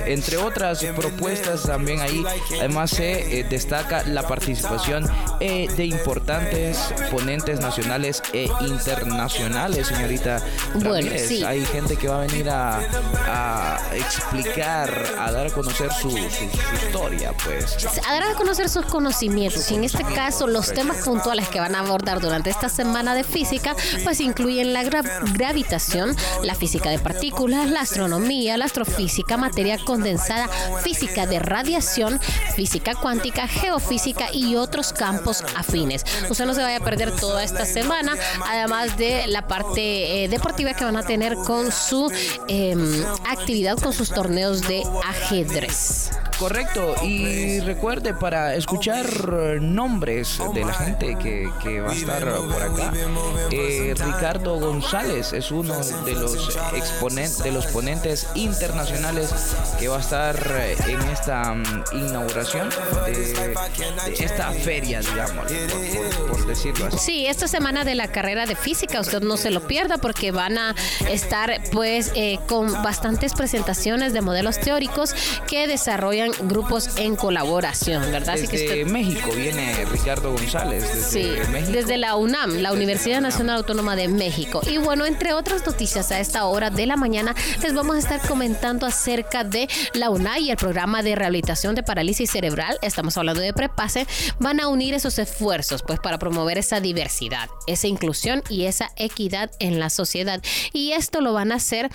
entre 0.07 0.39
otras 0.39 0.85
propuestas 0.97 1.63
también 1.63 2.01
ahí, 2.01 2.25
además 2.59 2.91
se 2.91 3.47
destaca 3.49 4.03
la 4.03 4.27
participación 4.27 5.09
de 5.39 5.85
importantes 5.85 6.93
ponentes 7.13 7.61
nacionales 7.61 8.23
e 8.33 8.49
internacionales, 8.67 9.87
señorita. 9.87 10.43
Bueno, 10.83 11.11
sí. 11.17 11.43
Hay 11.45 11.65
gente 11.65 11.97
que 11.97 12.09
va 12.09 12.23
a 12.23 12.27
venir 12.27 12.49
a, 12.49 13.81
explicar, 13.93 15.07
a 15.19 15.33
dar 15.33 15.47
a 15.47 15.51
conocer 15.51 15.93
su, 15.93 16.09
historia, 16.19 17.33
pues. 17.45 17.87
A 18.07 18.13
dar 18.13 18.23
a 18.23 18.35
conocer 18.35 18.69
sus 18.69 18.85
conocimientos. 18.87 19.71
Y 19.71 19.75
en 19.75 19.85
este 19.85 20.05
caso, 20.05 20.47
los 20.47 20.73
temas 20.73 21.05
puntuales 21.05 21.49
que 21.49 21.61
van 21.61 21.75
a 21.75 21.81
abordar 21.81 22.21
durante 22.21 22.51
esta 22.51 22.69
semana 22.69 23.15
de 23.15 23.25
física, 23.25 23.75
pues 24.05 24.21
incluyen 24.21 24.73
la 24.73 24.83
gravitación, 24.85 26.17
la 26.43 26.55
física 26.55 26.91
de 26.91 26.99
partículas, 26.99 27.71
la 27.71 27.81
astronomía, 27.81 28.57
la 28.57 28.65
astrofísica, 28.67 29.37
materia 29.37 29.79
condensada, 29.79 30.49
física 30.83 31.27
de 31.27 31.39
radiación, 31.39 32.21
física 32.55 32.95
cuántica, 32.95 33.47
geofísica 33.49 34.33
y 34.33 34.57
otros 34.57 34.93
campos 34.93 35.45
afines. 35.57 36.05
Usted 36.29 36.47
no 36.47 36.55
se 36.55 36.63
vaya 36.63 36.79
a 36.79 36.85
perder 36.85 37.13
toda 37.13 37.43
esta 37.43 37.65
semana, 37.65 38.17
además 38.47 38.97
de 38.97 39.27
la 39.27 39.47
parte 39.47 40.25
eh, 40.25 40.29
deportiva 40.29 40.60
que 40.61 40.85
van 40.85 40.97
a 40.97 41.03
tener 41.03 41.37
con 41.37 41.73
su 41.73 42.13
em, 42.49 43.03
actividad, 43.27 43.79
con 43.79 43.93
sus 43.95 44.11
torneos 44.11 44.61
de 44.69 44.83
ajedrez. 45.09 46.11
Correcto, 46.41 46.95
y 47.03 47.61
recuerde 47.61 48.15
para 48.15 48.55
escuchar 48.55 49.61
nombres 49.61 50.41
de 50.55 50.65
la 50.65 50.73
gente 50.73 51.15
que, 51.19 51.81
va 51.83 51.91
a 51.91 51.95
estar 51.95 52.25
por 52.25 52.63
acá, 52.63 52.95
eh, 53.51 53.93
Ricardo 53.95 54.59
González 54.59 55.35
es 55.35 55.51
uno 55.51 55.75
de 56.07 56.15
los 56.15 56.59
exponentes, 56.75 57.43
de 57.43 57.53
los 57.53 57.67
ponentes 57.67 58.27
internacionales 58.35 59.35
que 59.79 59.89
va 59.89 59.99
a 59.99 60.01
estar 60.01 60.37
en 60.87 61.01
esta 61.11 61.53
mm, 61.53 61.85
inauguración 61.93 62.71
de, 63.05 63.55
esta 64.19 64.51
feria, 64.53 65.01
digamos, 65.01 65.45
por, 66.27 66.47
decirlo 66.47 66.87
así. 66.87 66.99
Sí, 66.99 67.27
esta 67.27 67.49
semana 67.49 67.85
de 67.85 67.95
la 67.95 68.09
carrera 68.09 68.47
de 68.47 68.57
física, 68.57 68.99
usted 69.01 69.21
no 69.21 69.37
se 69.37 69.51
lo 69.51 69.67
pierda 69.67 69.99
porque 69.99 70.33
van 70.33 70.57
a 70.57 70.75
estar 71.07 71.61
pues 71.71 72.13
eh, 72.15 72.39
con 72.49 72.73
bastantes 72.83 73.35
presentaciones 73.35 74.15
de 74.15 74.23
modelos 74.23 74.59
teóricos 74.59 75.15
que 75.47 75.67
desarrollan 75.67 76.30
grupos 76.43 76.91
en 76.97 77.17
colaboración, 77.17 78.11
¿verdad? 78.11 78.35
Desde 78.35 78.49
que 78.49 78.85
México 78.85 79.31
viene 79.35 79.85
Ricardo 79.87 80.33
González. 80.33 81.11
Desde 81.11 81.11
sí, 81.11 81.73
desde 81.73 81.97
la 81.97 82.17
UNAM, 82.17 82.59
la 82.59 82.73
Universidad 82.73 83.21
Nacional 83.21 83.59
Autónoma 83.59 83.97
de 83.97 84.09
México. 84.09 84.61
Y 84.69 84.79
bueno, 84.79 85.07
entre 85.07 85.33
otras 85.33 85.65
noticias 85.67 86.11
a 86.13 86.21
esta 86.21 86.47
hora 86.47 86.71
de 86.71 86.87
la 86.87 86.97
mañana, 86.97 87.35
les 87.63 87.75
vamos 87.75 87.97
a 87.97 87.99
estar 87.99 88.21
comentando 88.27 88.87
acerca 88.87 89.45
de 89.45 89.69
la 89.95 90.11
UNAI 90.11 90.45
y 90.45 90.51
el 90.51 90.57
programa 90.57 91.03
de 91.03 91.15
rehabilitación 91.15 91.75
de 91.75 91.83
parálisis 91.83 92.31
cerebral. 92.31 92.79
Estamos 92.83 93.17
hablando 93.17 93.41
de 93.41 93.53
Prepase. 93.53 94.07
Van 94.39 94.61
a 94.61 94.69
unir 94.69 94.95
esos 94.95 95.19
esfuerzos 95.19 95.83
pues 95.83 96.01
para 96.01 96.19
promover 96.19 96.59
esa 96.59 96.81
diversidad, 96.81 97.49
esa 97.67 97.87
inclusión 97.87 98.43
y 98.49 98.65
esa 98.67 98.91
equidad 98.97 99.51
en 99.59 99.79
la 99.79 99.91
sociedad. 99.91 100.43
Y 100.73 100.93
esto 100.93 101.21
lo 101.21 101.33
van 101.33 101.53
a 101.53 101.57
hacer 101.57 101.91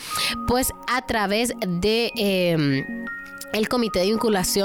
pues 0.47 0.71
a 0.87 1.05
través 1.05 1.53
de... 1.65 2.11
Em, 2.15 3.05
el 3.53 3.69
Comité 3.69 3.99
de 3.99 4.07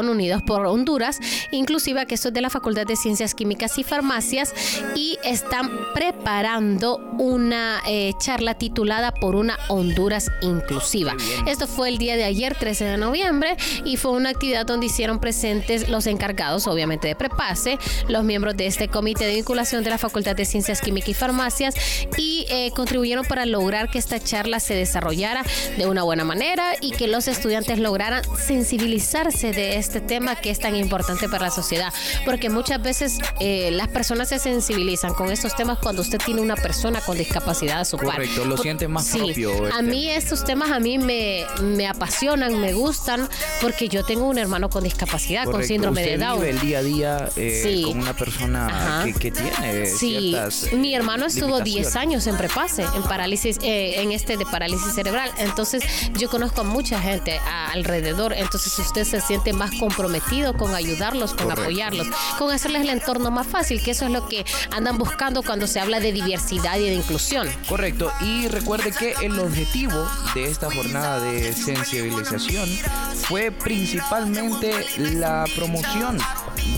Unidos 0.09 0.43
por 0.43 0.67
Honduras, 0.67 1.19
inclusive 1.51 2.07
que 2.07 2.15
esto 2.15 2.29
es 2.29 2.35
de 2.35 2.41
la 2.41 2.51
Facultad 2.51 2.87
de 2.87 2.97
Ciencias 2.97 3.35
Químicas 3.35 3.79
y 3.79 3.85
Farmacias, 3.85 4.55
y 4.95 5.19
están 5.25 5.71
preparando 5.95 6.99
una 7.19 7.83
eh, 7.87 8.13
charla 8.19 8.55
titulada 8.55 9.13
Por 9.13 9.37
una 9.37 9.59
Honduras 9.69 10.31
Inclusiva. 10.43 11.15
Esto 11.47 11.67
fue 11.67 11.89
el 11.89 11.99
día 11.99 12.17
de 12.17 12.25
ayer, 12.25 12.55
13 12.55 12.85
de 12.85 12.97
noviembre, 12.97 13.57
y 13.85 13.97
fue 13.97 14.13
una 14.13 14.31
actividad 14.31 14.65
donde 14.65 14.87
hicieron 14.87 15.21
presentes 15.21 15.89
los 15.89 16.07
encargados, 16.07 16.67
obviamente, 16.67 17.09
de 17.09 17.17
Prepase, 17.17 17.79
los 18.09 18.25
miembros 18.25 18.57
de 18.57 18.67
este 18.67 18.89
Comité 18.89 19.27
de 19.27 19.35
Vinculación 19.35 19.85
de 19.85 19.91
la 19.91 19.99
Facultad 19.99 20.35
de 20.37 20.45
Ciencias 20.45 20.81
Químicas 20.81 21.11
y 21.11 21.15
Farmacias, 21.15 21.75
y 22.17 22.47
eh, 22.49 22.71
contribuyeron 22.75 23.25
para 23.25 23.47
lograr 23.47 23.91
que 23.91 23.99
esta 23.99 24.19
charla 24.19 24.61
se 24.61 24.75
desarrollara 24.75 25.45
de 25.77 25.87
una 25.87 26.03
buena 26.03 26.25
manera 26.25 26.73
y 26.81 26.93
que 26.93 27.07
los 27.07 27.29
estudiantes 27.29 27.79
lograran 27.79 28.23
sensibilizar 28.37 29.33
de 29.53 29.77
este 29.77 30.01
tema 30.01 30.37
que 30.37 30.51
es 30.51 30.59
tan 30.59 30.77
importante 30.77 31.29
para 31.29 31.47
la 31.47 31.51
sociedad, 31.51 31.93
porque 32.25 32.51
muchas 32.51 32.83
veces 32.83 33.19
eh, 33.41 33.71
las 33.73 33.89
personas 33.89 34.29
se 34.29 34.39
sensibilizan 34.39 35.15
con 35.15 35.31
estos 35.31 35.55
temas 35.57 35.79
cuando 35.79 36.03
usted 36.03 36.19
tiene 36.19 36.41
una 36.41 36.57
persona 36.57 37.01
con 37.01 37.17
discapacidad 37.17 37.81
a 37.81 37.85
su 37.85 37.97
par. 37.97 38.17
Correcto, 38.17 38.45
lo 38.45 38.57
siente 38.57 38.89
más 38.89 39.07
sí, 39.07 39.19
propio. 39.19 39.73
A 39.73 39.83
mí 39.83 40.11
estos 40.11 40.45
temas 40.45 40.71
a 40.71 40.81
mí 40.81 40.99
me, 40.99 41.45
me 41.63 41.89
apasionan, 41.89 42.61
me 42.61 42.73
gustan, 42.73 43.29
porque 43.61 43.89
yo 43.89 44.05
tengo 44.05 44.27
un 44.27 44.39
hermano 44.39 44.69
con 44.69 44.85
discapacidad, 44.85 45.45
con 45.45 45.65
síndrome 45.65 46.03
de 46.03 46.19
Down. 46.19 46.41
Vive 46.41 46.51
el 46.51 46.61
día 46.61 46.79
a 46.79 46.83
día 46.83 47.29
eh, 47.37 47.83
con 47.85 47.99
una 47.99 48.15
persona 48.15 49.05
que, 49.19 49.31
tiene 49.31 49.87
sí. 49.87 50.37
Mi 50.73 50.95
hermano 50.95 51.27
estuvo 51.27 51.61
10 51.61 51.97
años 51.97 52.27
en 52.27 52.37
prepase, 52.37 52.85
en 52.95 53.03
parálisis, 53.03 53.59
eh, 53.63 54.03
en 54.03 54.13
este 54.13 54.37
de 54.37 54.47
parálisis 54.47 54.93
cerebral. 54.95 55.31
Entonces 55.39 55.83
yo 56.19 56.29
conozco 56.29 56.61
a 56.61 56.65
mucha 56.65 57.01
gente 57.01 57.41
alrededor. 57.73 58.33
Entonces 58.33 58.73
si 58.73 58.83
usted 58.83 59.05
se 59.05 59.21
siente 59.21 59.40
más 59.53 59.71
comprometido 59.79 60.55
con 60.55 60.75
ayudarlos, 60.75 61.35
con 61.35 61.51
apoyarlos, 61.51 62.07
con 62.39 62.51
hacerles 62.53 62.83
el 62.83 62.91
entorno 62.91 63.31
más 63.31 63.47
fácil, 63.47 63.83
que 63.83 63.93
eso 63.93 64.05
es 64.05 64.11
lo 64.11 64.29
que 64.29 64.45
andan 64.71 64.99
buscando 64.99 65.43
cuando 65.43 65.67
se 65.67 65.81
habla 65.81 66.01
de 66.01 66.13
diversidad 66.13 66.79
y 66.79 66.85
de 66.85 66.95
inclusión. 66.95 67.49
Correcto, 67.69 68.13
y 68.21 68.49
recuerde 68.49 68.93
que 68.93 69.15
el 69.23 69.39
objetivo 69.39 70.07
de 70.35 70.45
esta 70.45 70.71
jornada 70.71 71.21
de 71.21 71.53
sensibilización 71.53 72.69
fue 73.15 73.51
principalmente 73.51 74.87
la 74.99 75.45
promoción 75.57 76.19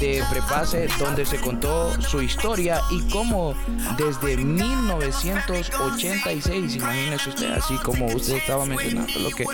de 0.02 0.23
Prepase, 0.28 0.88
donde 0.99 1.25
se 1.25 1.38
contó 1.38 1.92
su 2.02 2.21
historia 2.21 2.82
y 2.90 3.09
cómo 3.09 3.54
desde 3.97 4.37
1986, 4.37 6.75
imagínese 6.75 7.28
usted, 7.28 7.52
así 7.52 7.76
como 7.76 8.06
usted 8.06 8.35
estaba 8.35 8.66
mencionando, 8.66 9.12
lo 9.21 9.30
que, 9.30 9.44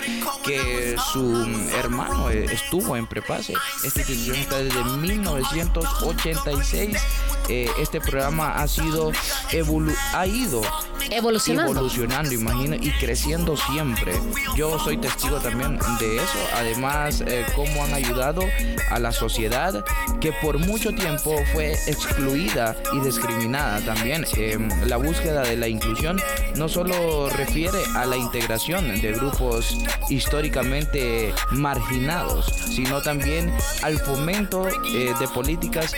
que 0.43 0.95
su 1.13 1.45
hermano 1.77 2.31
estuvo 2.31 2.97
en 2.97 3.05
Prepase. 3.05 3.53
Esta 3.85 3.99
institución 3.99 4.37
está 4.37 4.57
desde 4.57 4.83
1986. 4.83 6.97
Eh, 7.49 7.67
este 7.79 7.99
programa 7.99 8.61
ha 8.61 8.67
sido 8.67 9.11
ha 10.13 10.27
ido 10.27 10.61
evolucionando, 11.09 11.71
evolucionando 11.71 12.33
imagino, 12.33 12.75
y 12.75 12.91
creciendo 12.99 13.57
siempre. 13.57 14.13
Yo 14.55 14.77
soy 14.77 14.97
testigo 14.97 15.37
también 15.39 15.79
de 15.99 16.17
eso. 16.17 16.37
Además, 16.55 17.23
eh, 17.25 17.45
cómo 17.55 17.83
han 17.83 17.93
ayudado 17.93 18.41
a 18.91 18.99
la 18.99 19.11
sociedad 19.11 19.83
que 20.21 20.31
por 20.31 20.59
mucho 20.59 20.93
tiempo 20.93 21.33
fue 21.53 21.73
excluida 21.87 22.75
y 22.93 22.99
discriminada 22.99 23.79
también. 23.81 24.25
Em, 24.35 24.69
la 24.87 24.97
búsqueda 24.97 25.41
de 25.41 25.57
la 25.57 25.67
inclusión 25.67 26.21
no 26.55 26.69
solo 26.69 27.29
refiere 27.29 27.79
a 27.95 28.05
la 28.05 28.17
integración 28.17 29.01
de 29.01 29.11
grupos 29.13 29.75
históricamente 30.09 31.33
marginados, 31.51 32.45
sino 32.45 33.01
también 33.01 33.51
al 33.81 33.97
fomento 33.97 34.67
eh, 34.67 35.13
de 35.19 35.27
políticas 35.29 35.93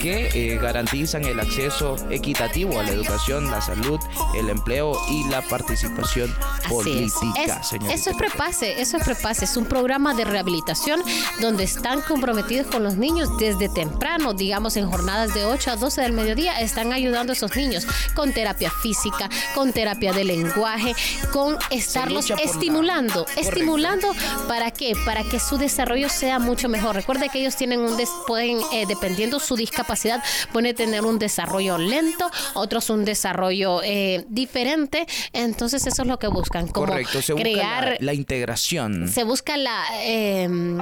que 0.00 0.28
eh, 0.34 0.58
garantizan 0.58 0.95
garantizan 0.96 1.24
el 1.24 1.40
acceso 1.40 1.96
equitativo 2.10 2.80
a 2.80 2.82
la 2.82 2.90
educación, 2.90 3.50
la 3.50 3.60
salud, 3.60 4.00
el 4.34 4.48
empleo 4.48 4.98
y 5.10 5.28
la 5.28 5.42
participación 5.42 6.34
política. 6.68 7.60
eso 7.90 8.10
es 8.10 8.16
Prepase, 8.16 8.80
eso 8.80 8.96
es 8.96 9.04
Prepase, 9.04 9.44
es 9.44 9.56
un 9.56 9.66
programa 9.66 10.14
de 10.14 10.24
rehabilitación 10.24 11.02
donde 11.40 11.64
están 11.64 12.00
comprometidos 12.00 12.68
con 12.68 12.82
los 12.82 12.96
niños 12.96 13.28
desde 13.38 13.68
temprano, 13.68 14.32
digamos 14.32 14.76
en 14.76 14.90
jornadas 14.90 15.34
de 15.34 15.44
8 15.44 15.72
a 15.72 15.76
12 15.76 16.00
del 16.00 16.12
mediodía, 16.12 16.60
están 16.60 16.92
ayudando 16.92 17.32
a 17.32 17.34
esos 17.34 17.54
niños 17.56 17.86
con 18.14 18.32
terapia 18.32 18.70
física, 18.70 19.28
con 19.54 19.72
terapia 19.72 20.14
de 20.14 20.24
lenguaje, 20.24 20.94
con 21.32 21.58
estarlos 21.70 22.30
estimulando, 22.30 23.26
estimulando 23.36 24.14
para 24.48 24.70
qué? 24.70 24.94
Para 25.04 25.24
que 25.24 25.40
su 25.40 25.58
desarrollo 25.58 26.08
sea 26.08 26.38
mucho 26.38 26.70
mejor. 26.70 26.94
Recuerde 26.94 27.28
que 27.28 27.40
ellos 27.40 27.56
tienen 27.56 27.80
un 27.80 27.96
pueden 28.26 28.58
eh, 28.72 28.84
dependiendo 28.86 29.40
su 29.40 29.56
discapacidad 29.56 30.22
puede 30.52 30.74
tener 30.86 31.04
un 31.04 31.18
desarrollo 31.18 31.78
lento, 31.78 32.30
otros 32.54 32.90
un 32.90 33.04
desarrollo 33.04 33.82
eh, 33.82 34.24
diferente, 34.28 35.04
entonces 35.32 35.84
eso 35.84 36.02
es 36.02 36.08
lo 36.08 36.18
que 36.18 36.28
buscan, 36.28 36.68
como 36.68 36.86
Correcto, 36.86 37.20
se 37.22 37.34
crear 37.34 37.96
la, 38.00 38.14
integración. 38.14 39.08
Se 39.08 39.24
busca 39.24 39.56
la 39.56 39.82
em, 40.04 40.78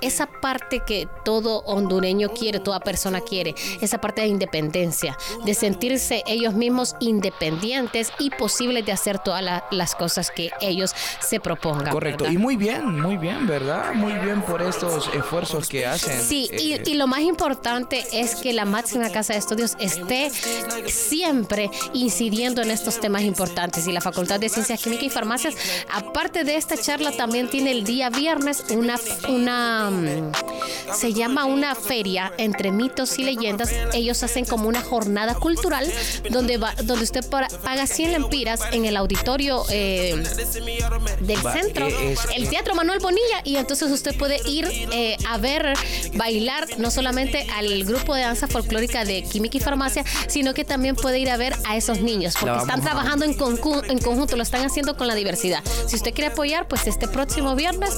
esa 0.00 0.26
parte 0.26 0.80
que 0.86 1.08
todo 1.24 1.58
hondureño 1.60 2.30
quiere, 2.30 2.60
toda 2.60 2.80
persona 2.80 3.20
quiere, 3.20 3.54
esa 3.80 4.00
parte 4.00 4.22
de 4.22 4.28
independencia, 4.28 5.16
de 5.44 5.54
sentirse 5.54 6.22
ellos 6.26 6.54
mismos 6.54 6.96
independientes 7.00 8.12
y 8.18 8.30
posibles 8.30 8.84
de 8.86 8.92
hacer 8.92 9.18
todas 9.18 9.62
las 9.70 9.94
cosas 9.94 10.30
que 10.30 10.50
ellos 10.60 10.94
se 11.20 11.40
propongan. 11.40 11.92
Correcto, 11.92 12.30
y 12.30 12.38
muy 12.38 12.56
bien, 12.56 13.00
muy 13.00 13.16
bien, 13.16 13.46
¿verdad? 13.46 13.94
Muy 13.94 14.12
bien 14.14 14.42
por 14.42 14.62
estos 14.62 15.08
esfuerzos 15.14 15.68
que 15.68 15.86
hacen. 15.86 16.20
Sí, 16.20 16.48
y, 16.52 16.74
eh, 16.74 16.82
y, 16.84 16.94
lo 16.94 17.06
más 17.06 17.20
importante 17.20 18.04
es 18.12 18.36
que 18.36 18.52
la 18.52 18.64
máxima 18.64 19.10
casa 19.10 19.32
de 19.32 19.38
estudios 19.38 19.76
esté 19.78 20.30
siempre 20.86 21.70
incidiendo 21.92 22.62
en 22.62 22.70
estos 22.70 23.00
temas 23.00 23.22
importantes 23.22 23.86
y 23.86 23.92
la 23.92 24.00
Facultad 24.00 24.40
de 24.40 24.48
Ciencias 24.48 24.82
Químicas 24.82 25.04
y 25.04 25.10
Farmacias, 25.10 25.54
aparte 25.92 26.44
de 26.44 26.56
esta 26.56 26.76
charla, 26.76 27.12
también 27.12 27.48
tiene 27.48 27.70
el 27.72 27.84
día 27.84 28.10
viernes 28.10 28.64
una, 28.70 28.96
una 29.28 29.87
se 30.94 31.12
llama 31.12 31.44
una 31.44 31.74
feria 31.74 32.32
entre 32.38 32.70
mitos 32.70 33.18
y 33.18 33.24
leyendas. 33.24 33.70
Ellos 33.92 34.22
hacen 34.22 34.44
como 34.44 34.68
una 34.68 34.82
jornada 34.82 35.34
cultural 35.34 35.90
donde 36.30 36.58
va, 36.58 36.74
donde 36.84 37.04
usted 37.04 37.24
paga 37.28 37.86
100 37.86 38.12
lempiras 38.12 38.60
en 38.72 38.84
el 38.84 38.96
auditorio 38.96 39.64
eh, 39.70 40.22
del 41.20 41.38
centro, 41.38 41.88
el 42.34 42.48
Teatro 42.48 42.74
Manuel 42.74 43.00
Bonilla, 43.00 43.40
y 43.44 43.56
entonces 43.56 43.90
usted 43.90 44.16
puede 44.16 44.40
ir 44.48 44.66
eh, 44.92 45.16
a 45.28 45.38
ver 45.38 45.74
bailar 46.14 46.66
no 46.78 46.90
solamente 46.90 47.46
al 47.56 47.84
grupo 47.84 48.14
de 48.14 48.22
danza 48.22 48.46
folclórica 48.46 49.04
de 49.04 49.22
Química 49.22 49.58
y 49.58 49.60
Farmacia, 49.60 50.04
sino 50.28 50.54
que 50.54 50.64
también 50.64 50.96
puede 50.96 51.18
ir 51.18 51.30
a 51.30 51.36
ver 51.36 51.54
a 51.66 51.76
esos 51.76 52.00
niños, 52.00 52.34
porque 52.38 52.58
están 52.58 52.82
trabajando 52.82 53.24
en, 53.24 53.32
en 53.32 53.98
conjunto, 53.98 54.36
lo 54.36 54.42
están 54.42 54.64
haciendo 54.64 54.96
con 54.96 55.06
la 55.06 55.14
diversidad. 55.14 55.62
Si 55.86 55.96
usted 55.96 56.12
quiere 56.12 56.32
apoyar, 56.32 56.68
pues 56.68 56.86
este 56.86 57.08
próximo 57.08 57.54
viernes, 57.54 57.90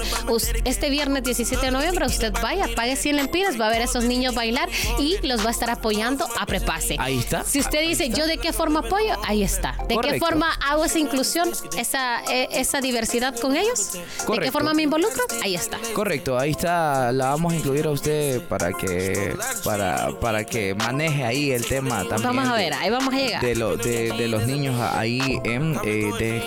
este 0.64 0.90
viernes 0.90 1.24
17 1.24 1.66
de 1.66 1.72
noviembre, 1.72 1.79
usted 2.06 2.32
vaya, 2.42 2.66
pague 2.74 2.96
100 2.96 3.16
lempiras, 3.16 3.60
va 3.60 3.66
a 3.66 3.70
ver 3.70 3.82
a 3.82 3.84
esos 3.84 4.04
niños 4.04 4.34
bailar 4.34 4.68
y 4.98 5.16
los 5.26 5.44
va 5.44 5.48
a 5.48 5.52
estar 5.52 5.70
apoyando 5.70 6.26
a 6.38 6.46
Prepase. 6.46 6.96
Ahí 6.98 7.18
está. 7.18 7.44
Si 7.44 7.60
usted 7.60 7.86
dice, 7.86 8.08
¿yo 8.10 8.26
de 8.26 8.38
qué 8.38 8.52
forma 8.52 8.80
apoyo? 8.80 9.14
Ahí 9.26 9.42
está. 9.42 9.76
¿De 9.88 9.96
qué 9.98 10.18
forma 10.18 10.52
hago 10.66 10.84
esa 10.84 10.98
inclusión, 10.98 11.50
esa, 11.76 12.22
e, 12.24 12.48
esa 12.52 12.80
diversidad 12.80 13.34
con 13.36 13.56
ellos? 13.56 13.92
¿De 13.92 14.38
qué 14.40 14.52
forma 14.52 14.74
me 14.74 14.82
involucro? 14.82 15.22
Ahí 15.42 15.54
está. 15.54 15.78
Correcto, 15.94 16.38
ahí 16.38 16.50
está. 16.50 17.12
La 17.12 17.30
vamos 17.30 17.52
a 17.52 17.56
incluir 17.56 17.86
a 17.86 17.90
usted 17.90 18.42
para 18.48 18.72
que 18.72 19.34
para, 19.64 20.18
para 20.20 20.44
que 20.44 20.74
maneje 20.74 21.24
ahí 21.24 21.50
el 21.52 21.66
tema 21.66 22.04
también. 22.04 22.22
Vamos 22.22 22.48
a 22.48 22.56
ver, 22.56 22.72
ahí 22.74 22.90
vamos 22.90 23.14
a 23.14 23.16
llegar. 23.16 23.42
De, 23.42 23.54
lo, 23.54 23.76
de, 23.76 24.28
los 24.28 24.46
niños 24.46 24.80
ahí 24.80 25.40
en, 25.44 25.78
eh, 25.84 26.42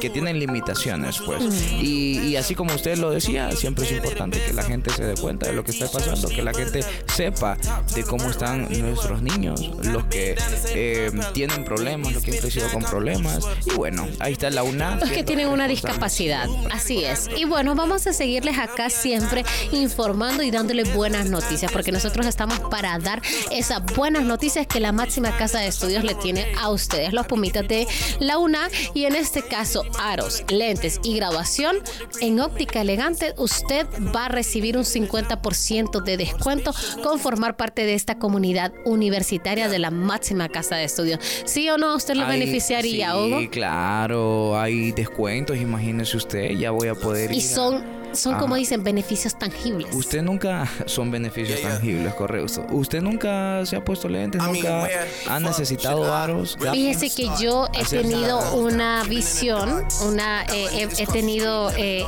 que 0.00 0.10
tienen 0.10 0.38
limitaciones, 0.38 1.18
pues. 1.24 1.42
y, 1.80 2.18
y 2.20 2.36
así 2.36 2.54
como 2.54 2.74
usted 2.74 2.98
lo 2.98 3.10
decía, 3.10 3.52
siempre 3.52 3.84
es 3.84 3.92
importante 3.92 4.40
que 4.44 4.52
la 4.52 4.62
gente 4.62 4.77
se 4.86 5.04
dé 5.04 5.14
cuenta 5.14 5.46
de 5.46 5.52
lo 5.52 5.64
que 5.64 5.72
está 5.72 5.88
pasando, 5.88 6.28
que 6.28 6.42
la 6.42 6.54
gente 6.54 6.80
sepa 7.14 7.56
de 7.94 8.02
cómo 8.04 8.30
están 8.30 8.68
nuestros 8.80 9.22
niños, 9.22 9.60
los 9.84 10.04
que 10.04 10.36
eh, 10.70 11.10
tienen 11.32 11.64
problemas, 11.64 12.12
los 12.12 12.22
que 12.22 12.32
han 12.32 12.38
crecido 12.38 12.68
con 12.70 12.82
problemas. 12.82 13.40
Y 13.66 13.74
bueno, 13.74 14.06
ahí 14.20 14.32
está 14.32 14.50
la 14.50 14.62
UNA. 14.62 14.96
Los 14.96 15.10
que 15.10 15.24
tienen 15.24 15.48
una 15.48 15.68
discapacidad, 15.68 16.48
así 16.70 17.04
es. 17.04 17.28
Y 17.36 17.44
bueno, 17.44 17.74
vamos 17.74 18.06
a 18.06 18.12
seguirles 18.12 18.58
acá 18.58 18.90
siempre 18.90 19.44
informando 19.72 20.42
y 20.42 20.50
dándoles 20.50 20.92
buenas 20.94 21.28
noticias, 21.28 21.70
porque 21.72 21.92
nosotros 21.92 22.26
estamos 22.26 22.60
para 22.70 22.98
dar 22.98 23.22
esas 23.50 23.82
buenas 23.96 24.24
noticias 24.24 24.66
que 24.66 24.80
la 24.80 24.92
máxima 24.92 25.36
casa 25.36 25.60
de 25.60 25.68
estudios 25.68 26.04
le 26.04 26.14
tiene 26.14 26.46
a 26.58 26.70
ustedes, 26.70 27.12
los 27.12 27.26
pumitas 27.26 27.66
de 27.66 27.86
la 28.20 28.38
UNA, 28.38 28.68
y 28.94 29.04
en 29.04 29.16
este 29.16 29.42
caso, 29.42 29.84
aros, 29.98 30.44
lentes 30.48 31.00
y 31.02 31.16
graduación 31.16 31.76
en 32.20 32.40
óptica 32.40 32.80
elegante, 32.80 33.34
usted 33.36 33.86
va 34.14 34.26
a 34.26 34.28
recibir 34.28 34.67
un 34.76 34.84
50% 34.84 36.02
de 36.02 36.16
descuento 36.16 36.72
con 37.02 37.18
formar 37.18 37.56
parte 37.56 37.86
de 37.86 37.94
esta 37.94 38.18
comunidad 38.18 38.72
universitaria 38.84 39.68
de 39.68 39.78
la 39.78 39.90
máxima 39.90 40.48
casa 40.48 40.76
de 40.76 40.84
estudios. 40.84 41.20
¿Sí 41.44 41.68
o 41.70 41.78
no? 41.78 41.94
¿Usted 41.94 42.14
lo 42.14 42.26
beneficiaría, 42.26 43.16
Hugo? 43.16 43.40
Sí, 43.40 43.48
claro, 43.48 44.58
hay 44.58 44.92
descuentos, 44.92 45.56
imagínese 45.56 46.16
usted, 46.16 46.50
ya 46.50 46.70
voy 46.70 46.88
a 46.88 46.94
poder 46.94 47.32
y 47.32 47.40
son 47.40 47.98
son 48.12 48.38
como 48.38 48.56
dicen 48.56 48.82
beneficios 48.82 49.38
tangibles. 49.38 49.94
Usted 49.94 50.22
nunca 50.22 50.68
son 50.86 51.10
beneficios 51.10 51.60
tangibles, 51.60 52.14
correcto. 52.14 52.66
Usted 52.70 53.02
nunca 53.02 53.64
se 53.66 53.76
ha 53.76 53.84
puesto 53.84 54.08
lentes, 54.08 54.42
nunca 54.42 54.88
ha 55.28 55.40
necesitado 55.40 56.14
aros. 56.14 56.56
Fíjese 56.72 57.10
que 57.10 57.28
yo 57.40 57.68
he 57.72 57.84
tenido 57.84 58.54
una 58.54 59.04
visión, 59.04 59.84
una 60.06 60.44
eh, 60.44 60.88
he, 60.98 61.06
tenido 61.06 61.70
eh, 61.76 62.04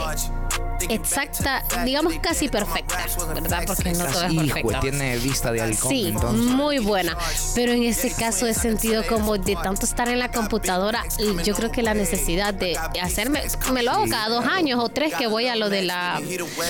exacta, 0.89 1.65
digamos 1.85 2.15
casi 2.21 2.49
perfecta, 2.49 3.07
¿verdad? 3.35 3.65
Porque 3.67 3.93
no 3.93 4.05
todo 4.07 4.25
es 4.25 4.35
perfecto. 4.35 4.81
tiene 4.81 5.17
vista 5.19 5.53
de 5.53 5.61
halcón. 5.61 5.91
Sí, 5.91 6.15
muy 6.37 6.79
buena. 6.79 7.17
Pero 7.55 7.73
en 7.73 7.85
este 7.85 8.11
caso 8.11 8.47
he 8.47 8.55
sentido 8.55 9.03
como 9.07 9.39
de 9.39 9.57
tanto 9.63 9.87
estar 9.87 10.09
en 10.09 10.19
la 10.19 10.31
computadora, 10.31 11.05
yo 11.45 11.55
creo 11.55 11.71
que 11.71 11.83
la 11.83 11.95
necesidad 11.95 12.55
de 12.55 12.77
hacerme, 13.01 13.43
me 13.73 13.83
lo 13.83 13.93
hago 13.93 14.05
cada 14.09 14.29
dos 14.29 14.45
años 14.47 14.83
o 14.83 14.89
tres 14.89 15.15
que 15.15 15.27
voy 15.27 15.47
a 15.47 15.57
lo 15.57 15.71
de 15.71 15.83
la, 15.83 16.21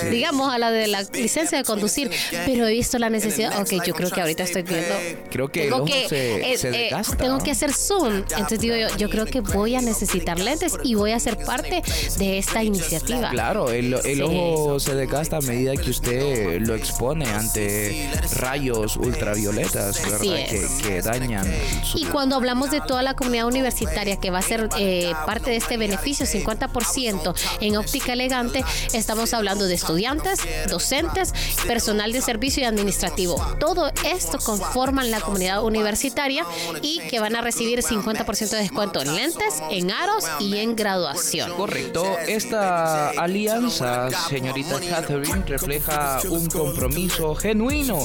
digamos, 0.09 0.53
a 0.53 0.57
la 0.57 0.71
de 0.71 0.87
la 0.87 1.03
licencia 1.13 1.57
de 1.57 1.63
conducir, 1.63 2.11
pero 2.45 2.67
he 2.67 2.71
visto 2.71 2.97
la 2.99 3.09
necesidad, 3.09 3.59
ok, 3.59 3.83
yo 3.85 3.93
creo 3.93 4.09
que 4.09 4.21
ahorita 4.21 4.43
estoy 4.43 4.63
viendo. 4.63 4.95
Creo 5.29 5.49
que 5.49 5.63
tengo 5.63 5.85
que, 5.85 6.09
se, 6.09 6.53
eh, 6.53 6.57
eh, 6.63 6.91
tengo 7.17 7.39
que 7.39 7.51
hacer 7.51 7.73
zoom. 7.73 8.23
Entonces 8.31 8.59
digo 8.59 8.75
yo, 8.75 8.87
yo 8.97 9.09
creo 9.09 9.25
que 9.25 9.41
voy 9.41 9.75
a 9.75 9.81
necesitar 9.81 10.39
lentes 10.39 10.73
y 10.83 10.95
voy 10.95 11.11
a 11.11 11.19
ser 11.19 11.37
parte 11.37 11.81
de 12.17 12.37
esta 12.37 12.63
iniciativa. 12.63 13.29
Claro, 13.29 13.71
el, 13.71 13.93
el 14.05 14.21
ojo 14.23 14.79
se 14.79 14.95
desgasta 14.95 15.37
a 15.37 15.41
medida 15.41 15.75
que 15.75 15.89
usted 15.89 16.59
lo 16.61 16.75
expone 16.75 17.25
ante 17.29 18.09
rayos 18.35 18.97
ultravioletas 18.97 19.99
que, 19.99 21.01
dañan. 21.01 21.51
y 21.95 22.05
cuando 22.05 22.35
hablamos 22.35 22.71
de 22.71 22.81
toda 22.81 23.01
la 23.01 23.15
comunidad 23.15 23.47
universitaria 23.47 24.17
que 24.17 24.29
va 24.29 24.39
a 24.39 24.41
ser 24.41 24.69
eh, 24.77 25.13
parte 25.25 25.51
de 25.51 25.57
este 25.57 25.77
beneficio, 25.77 26.25
50% 26.25 27.33
en 27.61 27.77
óptica 27.77 28.13
elegante, 28.13 28.63
estamos 28.93 29.33
hablando 29.33 29.65
de 29.65 29.73
estudiantes, 29.73 30.39
docentes, 30.69 31.33
personal 31.67 32.11
de 32.11 32.21
servicio 32.21 32.63
y 32.63 32.65
administrativo. 32.65 33.35
Todo 33.59 33.91
esto 34.05 34.37
conforman 34.39 35.11
la 35.11 35.21
comunidad 35.21 35.63
universitaria 35.63 36.45
y 36.81 36.99
que 37.09 37.19
van 37.19 37.35
a 37.35 37.41
recibir 37.41 37.79
50% 37.79 38.49
de 38.49 38.57
descuento 38.57 39.01
en 39.01 39.15
lentes, 39.15 39.61
en 39.69 39.91
aros 39.91 40.25
y 40.39 40.57
en 40.57 40.75
graduación. 40.75 41.51
Correcto. 41.53 42.17
Esta 42.27 43.09
alianza 43.09 43.90
señorita 44.29 44.79
Catherine 44.79 45.43
refleja 45.45 46.19
un 46.29 46.47
compromiso 46.47 47.35
genuino 47.35 47.99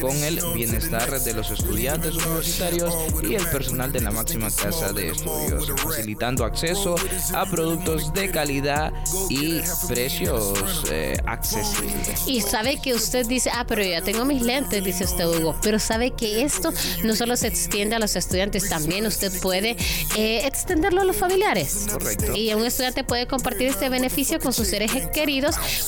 con 0.00 0.16
el 0.22 0.40
bienestar 0.54 1.20
de 1.20 1.32
los 1.32 1.50
estudiantes 1.50 2.14
universitarios 2.14 2.94
y 3.22 3.34
el 3.34 3.46
personal 3.48 3.90
de 3.92 4.00
la 4.00 4.10
máxima 4.10 4.48
casa 4.50 4.92
de 4.92 5.08
estudios, 5.08 5.70
facilitando 5.82 6.44
acceso 6.44 6.94
a 7.34 7.46
productos 7.46 8.12
de 8.12 8.30
calidad 8.30 8.92
y 9.28 9.60
precios 9.88 10.84
eh, 10.90 11.16
accesibles. 11.26 12.26
Y 12.26 12.40
sabe 12.40 12.80
que 12.80 12.94
usted 12.94 13.26
dice, 13.26 13.50
ah, 13.52 13.64
pero 13.66 13.82
ya 13.82 14.02
tengo 14.02 14.24
mis 14.24 14.42
lentes, 14.42 14.84
dice 14.84 15.04
usted 15.04 15.26
Hugo, 15.26 15.56
pero 15.62 15.78
sabe 15.78 16.12
que 16.12 16.42
esto 16.42 16.72
no 17.04 17.16
solo 17.16 17.36
se 17.36 17.48
extiende 17.48 17.96
a 17.96 17.98
los 17.98 18.16
estudiantes, 18.16 18.68
también 18.68 19.06
usted 19.06 19.32
puede 19.40 19.76
eh, 20.16 20.46
extenderlo 20.46 21.00
a 21.00 21.04
los 21.04 21.16
familiares. 21.16 21.86
Correcto. 21.90 22.36
Y 22.36 22.52
un 22.54 22.64
estudiante 22.64 23.04
puede 23.04 23.26
compartir 23.26 23.68
este 23.68 23.88
beneficio 23.88 24.38
con 24.38 24.52
sus 24.52 24.68
seres 24.68 24.92
queridos 25.12 25.31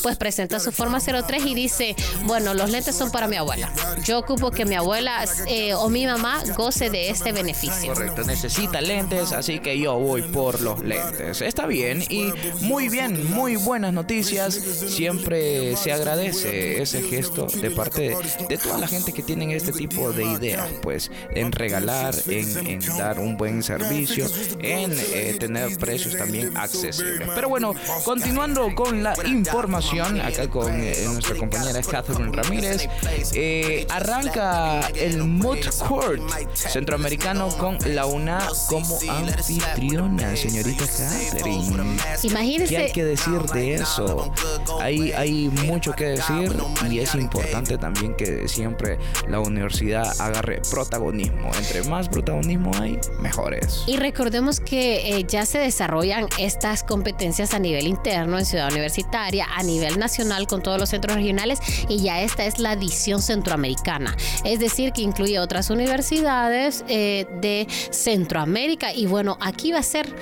pues 0.03 0.17
presenta 0.17 0.61
su 0.61 0.73
forma 0.73 1.01
03 1.01 1.47
y 1.47 1.55
dice, 1.55 1.97
bueno, 2.25 2.55
los 2.55 2.71
lentes 2.71 2.97
son 2.97 3.11
para 3.11 3.29
mi 3.29 3.37
abuela. 3.37 3.71
Yo 4.05 4.19
ocupo 4.19 4.51
que 4.51 4.65
mi 4.65 4.75
abuela 4.75 5.25
eh, 5.47 5.75
o 5.75 5.89
mi 5.89 6.07
mamá 6.07 6.43
goce 6.57 6.91
de 6.91 7.11
este 7.11 7.33
beneficio. 7.33 7.93
Correcto, 7.93 8.25
necesita 8.25 8.81
lentes, 8.81 9.33
así 9.33 9.59
que 9.59 9.79
yo 9.79 9.99
voy 9.99 10.23
por 10.23 10.61
los 10.61 10.83
lentes. 10.83 11.43
Está 11.43 11.67
bien 11.67 12.03
y 12.09 12.33
muy 12.61 12.89
bien, 12.89 13.33
muy 13.33 13.57
buenas 13.57 13.93
noticias. 13.93 14.55
Siempre 14.55 15.77
se 15.77 15.93
agradece 15.93 16.83
ese 16.83 17.03
gesto 17.03 17.47
de 17.47 17.71
parte 17.71 18.17
de, 18.49 18.59
toda 18.59 18.79
la 18.79 18.87
gente 18.87 19.13
que 19.13 19.23
tienen 19.23 19.51
este 19.51 19.73
tipo 19.73 20.13
de 20.13 20.25
ideas, 20.25 20.69
pues 20.83 21.11
en 21.35 21.53
regalar, 21.53 22.15
en, 22.27 22.81
dar 22.97 23.19
un 23.19 23.37
buen 23.37 23.63
servicio, 23.63 24.27
en 24.61 24.93
eh, 24.93 25.37
tener 25.39 25.77
precios 25.79 26.17
también 26.17 26.57
accesibles. 26.57 27.29
Pero 27.35 27.49
bueno, 27.49 27.75
continuando 28.05 28.75
con 28.75 29.03
la 29.03 29.15
información, 29.35 30.21
acá 30.21 30.49
con 30.49 30.73
eh, 30.73 30.95
nuestra 31.07 31.37
compañera 31.37 31.81
Catherine 31.83 32.33
Ramírez, 32.33 32.89
eh, 33.35 33.87
arranca 33.91 34.89
el 34.95 35.25
Mood 35.25 35.59
Court 35.87 36.23
centroamericano 36.55 37.49
con 37.59 37.79
la 37.95 38.07
UNA 38.07 38.49
como 38.69 38.99
anfitriona, 39.09 40.37
señorita 40.37 40.85
Catherine. 40.87 41.97
Imagínese. 42.23 42.69
¿Qué 42.69 42.77
hay 42.77 42.93
que 42.93 43.05
decir 43.05 43.41
de 43.53 43.75
eso? 43.75 44.33
Hay, 44.81 45.13
hay 45.13 45.49
mucho 45.67 45.93
que 45.93 46.05
decir 46.05 46.53
y 46.89 46.99
es 46.99 47.15
importante 47.15 47.79
también 47.79 48.15
que 48.17 48.49
siempre 48.49 48.99
la 49.29 49.41
universidad 49.41 50.21
agarre 50.21 50.61
protagonismo. 50.71 51.51
Entre 51.57 51.83
más 51.85 52.09
protagonismo 52.09 52.71
hay, 52.81 52.99
mejores. 53.21 53.85
Y 53.87 53.97
recordemos 53.97 54.61
que 54.61 55.19
eh, 55.19 55.25
ya 55.27 55.47
se 55.47 55.59
desarrollan 55.59 56.27
estas 56.39 56.83
competencias 56.83 57.55
a 57.55 57.59
nivel 57.59 57.87
interno 57.87 58.39
en 58.39 58.45
Ciudad 58.45 58.71
Universitaria, 58.71 59.14
a 59.15 59.63
nivel 59.63 59.99
nacional 59.99 60.47
con 60.47 60.63
todos 60.63 60.79
los 60.79 60.89
centros 60.89 61.17
regionales 61.17 61.61
y 61.89 62.03
ya 62.03 62.23
esta 62.23 62.45
es 62.45 62.59
la 62.59 62.73
edición 62.73 63.23
centroamericana. 63.23 64.17
Es 64.45 64.59
decir, 64.59 64.93
que 64.93 65.03
incluye 65.03 65.39
otras 65.39 65.71
universidades 65.71 66.85
eh, 66.89 67.27
de 67.41 67.67
Centroamérica 67.91 68.93
y 68.93 69.07
bueno, 69.07 69.39
aquí 69.41 69.73
va 69.73 69.79
a 69.79 69.83
ser, 69.83 70.13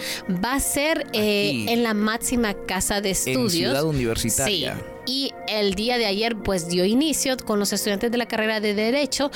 va 0.45 0.55
a 0.55 0.61
ser 0.61 1.07
eh, 1.13 1.67
en 1.69 1.83
la 1.83 1.95
máxima 1.95 2.55
casa 2.55 3.01
de 3.01 3.11
estudios. 3.11 3.45
En 3.45 3.51
Ciudad 3.51 3.85
Universitaria. 3.85 4.75
Sí 4.77 4.92
y 5.07 5.33
el 5.49 5.75
día 5.75 5.99
de 5.99 6.07
ayer 6.07 6.37
pues 6.37 6.69
dio 6.69 6.85
inicio 6.85 7.37
con 7.37 7.59
los 7.59 7.73
estudiantes 7.73 8.11
de 8.11 8.19
la 8.19 8.27
carrera 8.27 8.61
de 8.61 8.75
Derecho 8.75 9.31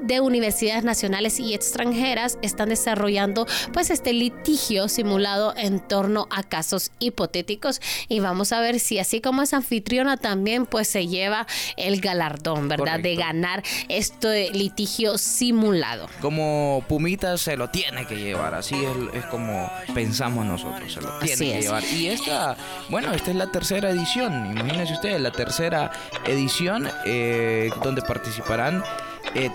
de 0.00 0.20
universidades 0.20 0.84
nacionales 0.84 1.40
y 1.40 1.54
extranjeras 1.54 2.38
están 2.42 2.68
desarrollando 2.68 3.46
pues 3.72 3.90
este 3.90 4.12
litigio 4.12 4.88
simulado 4.88 5.54
en 5.56 5.80
torno 5.80 6.26
a 6.30 6.42
casos 6.42 6.90
hipotéticos 6.98 7.80
y 8.08 8.20
vamos 8.20 8.52
a 8.52 8.60
ver 8.60 8.80
si 8.80 8.98
así 8.98 9.20
como 9.20 9.42
es 9.42 9.54
anfitriona 9.54 10.16
también 10.16 10.66
pues 10.66 10.88
se 10.88 11.06
lleva 11.06 11.46
el 11.76 12.00
galardón, 12.00 12.68
¿verdad? 12.68 13.00
De 13.00 13.16
ganar 13.16 13.62
este 13.88 14.50
litigio 14.50 15.18
simulado. 15.18 16.08
Como 16.20 16.84
Pumita 16.88 17.38
se 17.38 17.56
lo 17.56 17.70
tiene 17.70 18.06
que 18.06 18.16
llevar, 18.16 18.54
así 18.54 18.76
es, 19.12 19.24
como 19.26 19.70
pensamos 19.94 20.44
nosotros, 20.46 20.92
se 20.92 21.00
lo 21.00 21.18
tiene 21.18 21.36
que 21.36 21.62
llevar. 21.62 21.84
Y 21.84 22.08
esta, 22.08 22.56
bueno, 22.88 23.12
esta 23.12 23.30
es 23.30 23.36
la 23.36 23.50
tercera 23.50 23.90
edición, 23.90 24.50
imagínense 24.52 24.92
usted 24.94 25.03
la 25.04 25.30
tercera 25.30 25.90
edición, 26.26 26.90
eh, 27.04 27.70
donde 27.82 28.00
participarán 28.02 28.82
eh, 29.34 29.50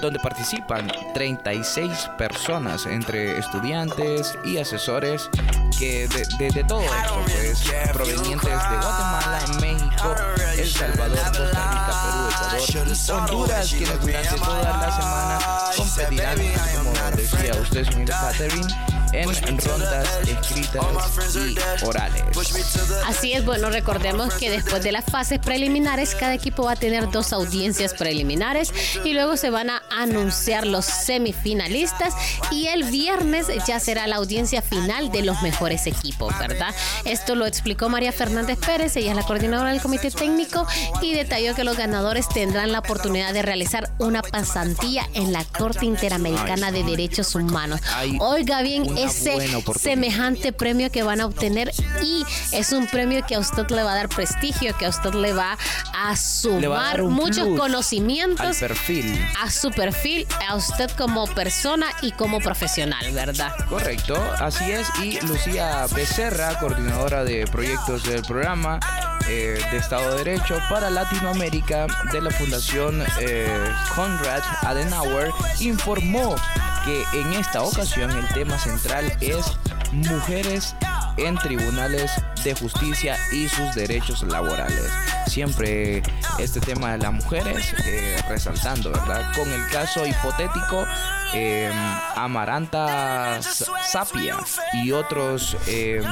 donde 0.00 0.18
participan 0.18 0.90
36 1.14 2.10
personas 2.18 2.86
entre 2.86 3.38
estudiantes 3.38 4.36
y 4.44 4.58
asesores 4.58 5.30
que 5.78 6.08
de, 6.08 6.64
todo 6.64 6.82
esto, 6.82 7.24
pues 7.26 7.62
provenientes 7.92 8.50
de 8.50 8.50
Guatemala, 8.50 9.40
México, 9.60 10.14
El 10.56 10.68
Salvador, 10.68 11.18
Costa 11.18 11.70
Rica, 11.70 11.92
Perú, 12.04 12.92
Ecuador 12.92 13.20
Honduras, 13.20 13.68
quienes 13.70 14.00
durante 14.00 14.36
toda 14.36 14.62
la 14.62 14.96
semana 14.96 15.38
competirán, 15.76 16.38
como 16.76 17.16
decía 17.16 17.54
usted, 17.62 17.84
señor 17.84 18.08
Catherine, 18.08 18.74
en 19.12 19.58
rondas 19.58 20.08
escritas 20.26 20.84
y 21.36 21.84
orales. 21.84 22.22
Así 23.06 23.32
es, 23.32 23.44
bueno, 23.44 23.70
recordemos 23.70 24.34
que 24.34 24.50
después 24.50 24.82
de 24.82 24.92
las 24.92 25.04
fases 25.04 25.38
preliminares, 25.38 26.14
cada 26.14 26.34
equipo 26.34 26.64
va 26.64 26.72
a 26.72 26.76
tener 26.76 27.10
dos 27.10 27.32
audiencias 27.32 27.94
preliminares 27.94 28.72
y 29.04 29.12
luego 29.14 29.36
se 29.36 29.50
van 29.50 29.70
a 29.70 29.82
anunciar 29.90 30.66
los 30.66 30.84
semifinalistas 30.84 32.14
y 32.50 32.66
el 32.66 32.84
viernes 32.84 33.46
ya 33.66 33.80
será 33.80 34.06
la 34.06 34.16
audiencia 34.16 34.62
final 34.62 35.10
de 35.10 35.22
los 35.22 35.42
mejores 35.42 35.86
equipos, 35.86 36.36
¿verdad? 36.38 36.74
Esto 37.04 37.34
lo 37.34 37.46
explicó 37.46 37.88
María 37.88 38.12
Fernández 38.12 38.58
Pérez, 38.58 38.96
ella 38.96 39.10
es 39.10 39.16
la 39.16 39.22
coordinadora 39.22 39.70
del 39.70 39.80
comité 39.80 40.10
técnico 40.10 40.66
y 41.02 41.14
detalló 41.14 41.54
que 41.54 41.64
los 41.64 41.76
ganadores 41.76 42.28
tendrán 42.28 42.72
la 42.72 42.80
oportunidad 42.80 43.32
de 43.32 43.42
realizar 43.42 43.90
una 43.98 44.22
pasantía 44.22 45.08
en 45.14 45.32
la 45.32 45.44
Corte 45.44 45.86
Interamericana 45.86 46.72
de 46.72 46.84
Derechos 46.84 47.34
Humanos. 47.34 47.80
Oiga 48.18 48.62
bien, 48.62 48.84
ese 49.04 49.62
semejante 49.78 50.52
premio 50.52 50.90
que 50.90 51.02
van 51.02 51.20
a 51.20 51.26
obtener 51.26 51.72
y 52.02 52.24
es 52.52 52.72
un 52.72 52.86
premio 52.86 53.24
que 53.26 53.34
a 53.34 53.38
usted 53.38 53.68
le 53.70 53.82
va 53.82 53.92
a 53.92 53.94
dar 53.94 54.08
prestigio, 54.08 54.76
que 54.76 54.86
a 54.86 54.90
usted 54.90 55.14
le 55.14 55.32
va 55.32 55.56
a 55.94 56.16
sumar 56.16 57.02
muchos 57.04 57.58
conocimientos 57.58 58.58
perfil. 58.58 59.18
a 59.40 59.50
su 59.50 59.70
perfil, 59.70 60.26
a 60.48 60.56
usted 60.56 60.90
como 60.92 61.26
persona 61.26 61.86
y 62.02 62.12
como 62.12 62.40
profesional, 62.40 63.12
¿verdad? 63.12 63.52
Correcto, 63.68 64.20
así 64.38 64.70
es. 64.70 64.88
Y 65.02 65.20
Lucía 65.26 65.86
Becerra, 65.94 66.58
coordinadora 66.58 67.24
de 67.24 67.46
proyectos 67.46 68.04
del 68.04 68.22
programa 68.22 68.80
eh, 69.28 69.60
de 69.70 69.76
Estado 69.76 70.10
de 70.10 70.24
Derecho 70.24 70.58
para 70.68 70.90
Latinoamérica 70.90 71.86
de 72.12 72.20
la 72.20 72.30
Fundación 72.30 73.02
eh, 73.20 73.46
Conrad 73.94 74.42
Adenauer, 74.62 75.30
informó 75.60 76.36
que 76.84 77.04
en 77.14 77.32
esta 77.34 77.62
ocasión 77.62 78.10
el 78.10 78.26
tema 78.28 78.58
central 78.58 79.12
es 79.20 79.56
mujeres 79.92 80.74
en 81.16 81.36
tribunales 81.36 82.10
de 82.44 82.54
justicia 82.54 83.16
y 83.32 83.48
sus 83.48 83.74
derechos 83.74 84.22
laborales. 84.22 84.90
Siempre 85.26 86.02
este 86.38 86.60
tema 86.60 86.92
de 86.92 86.98
las 86.98 87.12
mujeres 87.12 87.74
eh, 87.84 88.16
resaltando, 88.28 88.90
¿verdad? 88.90 89.32
Con 89.36 89.52
el 89.52 89.66
caso 89.68 90.06
hipotético 90.06 90.86
eh, 91.34 91.70
Amaranta 92.16 93.40
Sapia 93.42 94.36
y 94.72 94.92
otros, 94.92 95.56
eh, 95.66 96.02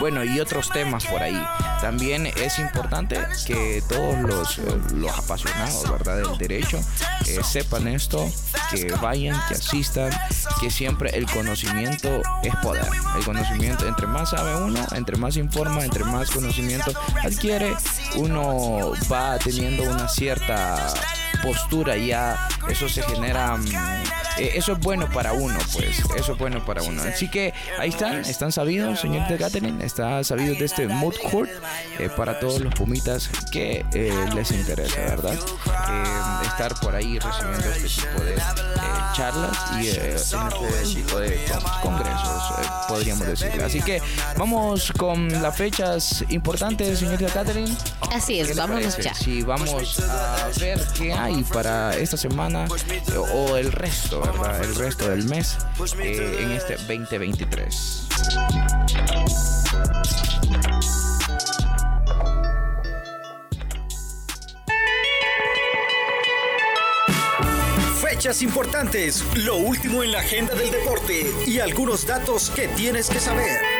bueno, 0.00 0.24
y 0.24 0.40
otros 0.40 0.70
temas 0.70 1.06
por 1.06 1.22
ahí. 1.22 1.40
También 1.80 2.26
es 2.26 2.58
importante 2.58 3.18
que 3.46 3.82
todos 3.88 4.18
los, 4.22 4.58
los 4.92 5.18
apasionados, 5.18 5.90
¿verdad? 5.90 6.16
Del 6.16 6.38
derecho 6.38 6.80
sepan 7.42 7.88
esto, 7.88 8.30
que 8.70 8.92
vayan, 9.00 9.40
que 9.48 9.54
asistan, 9.54 10.10
que 10.60 10.70
siempre 10.70 11.10
el 11.10 11.26
conocimiento 11.26 12.22
es 12.42 12.54
poder. 12.56 12.88
El 13.16 13.24
conocimiento, 13.24 13.86
entre 13.86 14.06
más 14.06 14.30
sabe 14.30 14.56
uno, 14.56 14.80
entre 14.92 15.16
más 15.16 15.36
informa, 15.36 15.84
entre 15.84 16.04
más 16.04 16.30
conocimiento 16.30 16.92
adquiere, 17.22 17.74
uno 18.16 18.92
va 19.10 19.38
teniendo 19.38 19.82
una 19.84 20.08
cierta 20.08 20.94
postura 21.42 21.96
ya 21.96 22.48
eso 22.68 22.88
se 22.88 23.02
genera 23.02 23.56
mm, 23.56 23.66
eh, 24.38 24.52
eso 24.54 24.72
es 24.72 24.78
bueno 24.78 25.08
para 25.12 25.32
uno 25.32 25.58
pues. 25.72 26.00
Eso 26.16 26.32
es 26.32 26.38
bueno 26.38 26.64
para 26.64 26.82
uno. 26.82 27.02
Así 27.02 27.28
que 27.28 27.54
ahí 27.78 27.90
están 27.90 28.20
están 28.20 28.52
sabidos 28.52 29.00
señor 29.00 29.28
de 29.28 29.36
Catherine 29.36 29.84
está 29.84 30.22
sabido 30.24 30.54
de 30.54 30.64
este 30.64 30.86
mood 30.88 31.14
court 31.30 31.50
eh, 31.98 32.08
para 32.16 32.38
todos 32.38 32.60
los 32.60 32.74
pumitas 32.74 33.30
que 33.50 33.84
eh, 33.92 34.12
les 34.34 34.50
interesa 34.50 35.00
verdad 35.00 35.38
estar 36.42 36.74
por 36.80 36.94
ahí 36.94 37.18
recibiendo 37.18 37.70
este 37.70 38.02
tipo 38.02 38.24
de 38.24 38.34
charlas 39.14 39.56
y 39.80 39.88
en 39.88 40.06
este 40.06 40.36
tipo 40.94 41.18
de 41.18 41.40
congresos 41.82 42.42
podríamos 42.88 43.26
decir. 43.26 43.62
Así 43.62 43.80
que 43.80 44.00
vamos 44.36 44.92
con 44.92 45.30
las 45.42 45.56
fechas 45.56 46.24
importantes 46.28 46.98
señor 46.98 47.18
de 47.18 47.26
Catherine 47.26 47.74
así 48.12 48.40
es 48.40 48.56
vamos 48.56 48.96
ya. 48.98 49.14
sí 49.14 49.42
vamos 49.42 50.00
a 50.00 50.48
ver 50.58 50.80
qué 50.96 51.12
hay 51.12 51.42
para 51.44 51.96
esta 51.96 52.16
semana 52.16 52.66
o 53.34 53.56
el 53.56 53.72
resto, 53.72 54.22
El 54.62 54.74
resto 54.74 55.08
del 55.08 55.24
mes 55.24 55.56
eh, 55.98 56.38
en 56.40 56.52
este 56.52 56.74
2023. 56.76 58.08
Fechas 68.00 68.42
importantes, 68.42 69.24
lo 69.36 69.56
último 69.56 70.02
en 70.02 70.12
la 70.12 70.20
agenda 70.20 70.54
del 70.54 70.70
deporte 70.70 71.32
y 71.46 71.60
algunos 71.60 72.06
datos 72.06 72.50
que 72.50 72.66
tienes 72.68 73.08
que 73.08 73.20
saber. 73.20 73.75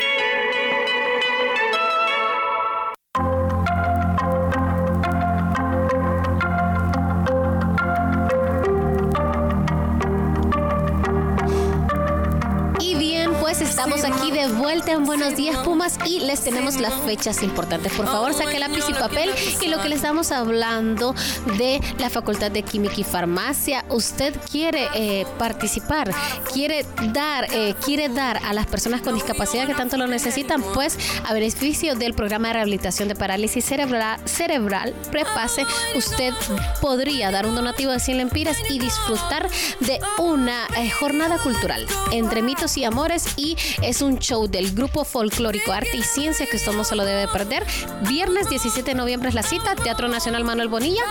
Buenos 14.95 15.35
Días 15.35 15.57
Pumas 15.65 15.99
y 16.07 16.21
les 16.21 16.43
tenemos 16.45 16.77
las 16.81 16.95
fechas 17.03 17.43
importantes. 17.43 17.93
Por 17.93 18.07
favor, 18.07 18.33
saque 18.33 18.61
lápiz 18.61 18.85
y 18.89 18.95
papel 18.95 19.31
y 19.61 19.67
lo 19.67 19.81
que 19.83 19.89
le 19.89 19.97
estamos 19.97 20.31
hablando 20.31 21.13
de 21.59 21.81
la 21.99 22.09
Facultad 22.09 22.53
de 22.53 22.63
Química 22.63 22.95
y 22.99 23.03
Farmacia. 23.03 23.85
Usted 23.89 24.33
quiere 24.51 24.87
eh, 24.95 25.27
participar, 25.39 26.15
quiere 26.53 26.87
dar, 27.13 27.49
eh, 27.53 27.75
quiere 27.85 28.09
dar 28.09 28.39
a 28.45 28.55
las 28.55 28.67
personas 28.67 29.01
con 29.01 29.15
discapacidad 29.15 29.67
que 29.67 29.75
tanto 29.75 29.97
lo 29.97 30.07
necesitan, 30.07 30.63
pues 30.73 30.97
a 31.25 31.35
beneficio 31.35 31.97
del 31.97 32.15
programa 32.15 32.49
de 32.49 32.55
rehabilitación 32.55 33.09
de 33.09 33.17
parálisis 33.17 33.65
cerebral, 33.65 34.21
cerebral 34.25 34.95
prepase, 35.11 35.67
usted 35.97 36.33
podría 36.81 37.33
dar 37.33 37.47
un 37.47 37.57
donativo 37.57 37.91
de 37.91 37.99
100 37.99 38.19
lempiras 38.19 38.57
y 38.71 38.79
disfrutar 38.79 39.49
de 39.81 39.99
una 40.19 40.69
eh, 40.79 40.89
jornada 40.91 41.39
cultural 41.39 41.85
entre 42.13 42.41
mitos 42.43 42.77
y 42.77 42.85
amores 42.85 43.27
y 43.37 43.57
es 43.83 44.01
un 44.01 44.21
show 44.21 44.47
del 44.47 44.76
grupo 44.77 45.05
folclórico 45.05 45.73
Arte 45.73 45.97
y 45.97 46.03
Ciencia 46.03 46.47
que 46.47 46.57
usted 46.57 46.73
no 46.73 46.85
se 46.85 46.95
lo 46.95 47.05
debe 47.05 47.27
perder. 47.27 47.67
Viernes 48.03 48.49
17 48.49 48.91
de 48.91 48.95
noviembre 48.95 49.31
es 49.31 49.35
la 49.35 49.43
cita, 49.43 49.75
Teatro 49.75 50.07
Nacional 50.07 50.45
Manuel 50.45 50.69
Bonilla. 50.69 51.03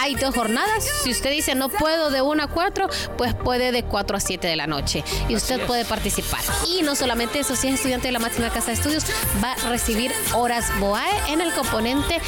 Hay 0.00 0.14
dos 0.14 0.34
jornadas. 0.34 0.84
Si 1.02 1.10
usted 1.10 1.30
dice 1.30 1.54
no 1.54 1.70
puedo 1.70 2.10
de 2.10 2.22
1 2.22 2.42
a 2.42 2.46
4, 2.46 2.86
pues 3.16 3.34
puede 3.34 3.72
de 3.72 3.82
4 3.82 4.16
a 4.16 4.20
7 4.20 4.46
de 4.46 4.56
la 4.56 4.66
noche 4.66 5.02
y 5.28 5.34
usted 5.34 5.66
puede 5.66 5.84
participar. 5.84 6.40
Y 6.68 6.82
no 6.82 6.94
solamente 6.94 7.40
eso, 7.40 7.56
si 7.56 7.68
es 7.68 7.74
estudiante 7.74 8.08
de 8.08 8.12
la 8.12 8.18
máxima 8.18 8.50
casa 8.50 8.66
de 8.66 8.74
estudios, 8.74 9.04
va 9.42 9.52
a 9.52 9.70
recibir 9.70 10.12
horas 10.34 10.66
BOAE 10.78 11.32
en 11.32 11.40
el 11.40 11.52
componente 11.52 12.20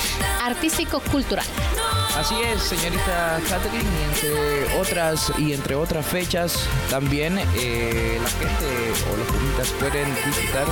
artístico-cultural. 0.42 1.46
Así 2.18 2.34
es, 2.40 2.62
señorita 2.62 3.38
Catherine, 3.46 3.84
y 3.84 4.04
entre 4.08 4.80
otras 4.80 5.32
y 5.36 5.52
entre 5.52 5.74
otras 5.74 6.06
fechas 6.06 6.66
también 6.88 7.38
eh, 7.38 8.18
la 8.22 8.30
gente 8.30 9.02
o 9.12 9.16
los 9.18 9.26
turistas 9.26 9.68
pueden 9.78 10.08
visitar 10.24 10.64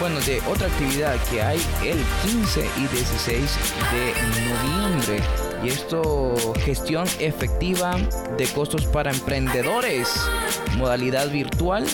bueno, 0.00 0.20
de 0.20 0.40
otra 0.48 0.68
actividad 0.68 1.16
que 1.30 1.42
hay 1.42 1.60
el 1.84 1.98
15 2.22 2.68
y 2.76 2.86
16 2.86 3.58
de 3.92 4.12
noviembre. 4.44 5.20
Y 5.64 5.68
esto, 5.68 6.34
gestión 6.64 7.06
efectiva 7.18 7.96
de 8.36 8.46
costos 8.46 8.86
para 8.86 9.10
emprendedores, 9.10 10.08
modalidad 10.76 11.28
virtual, 11.30 11.84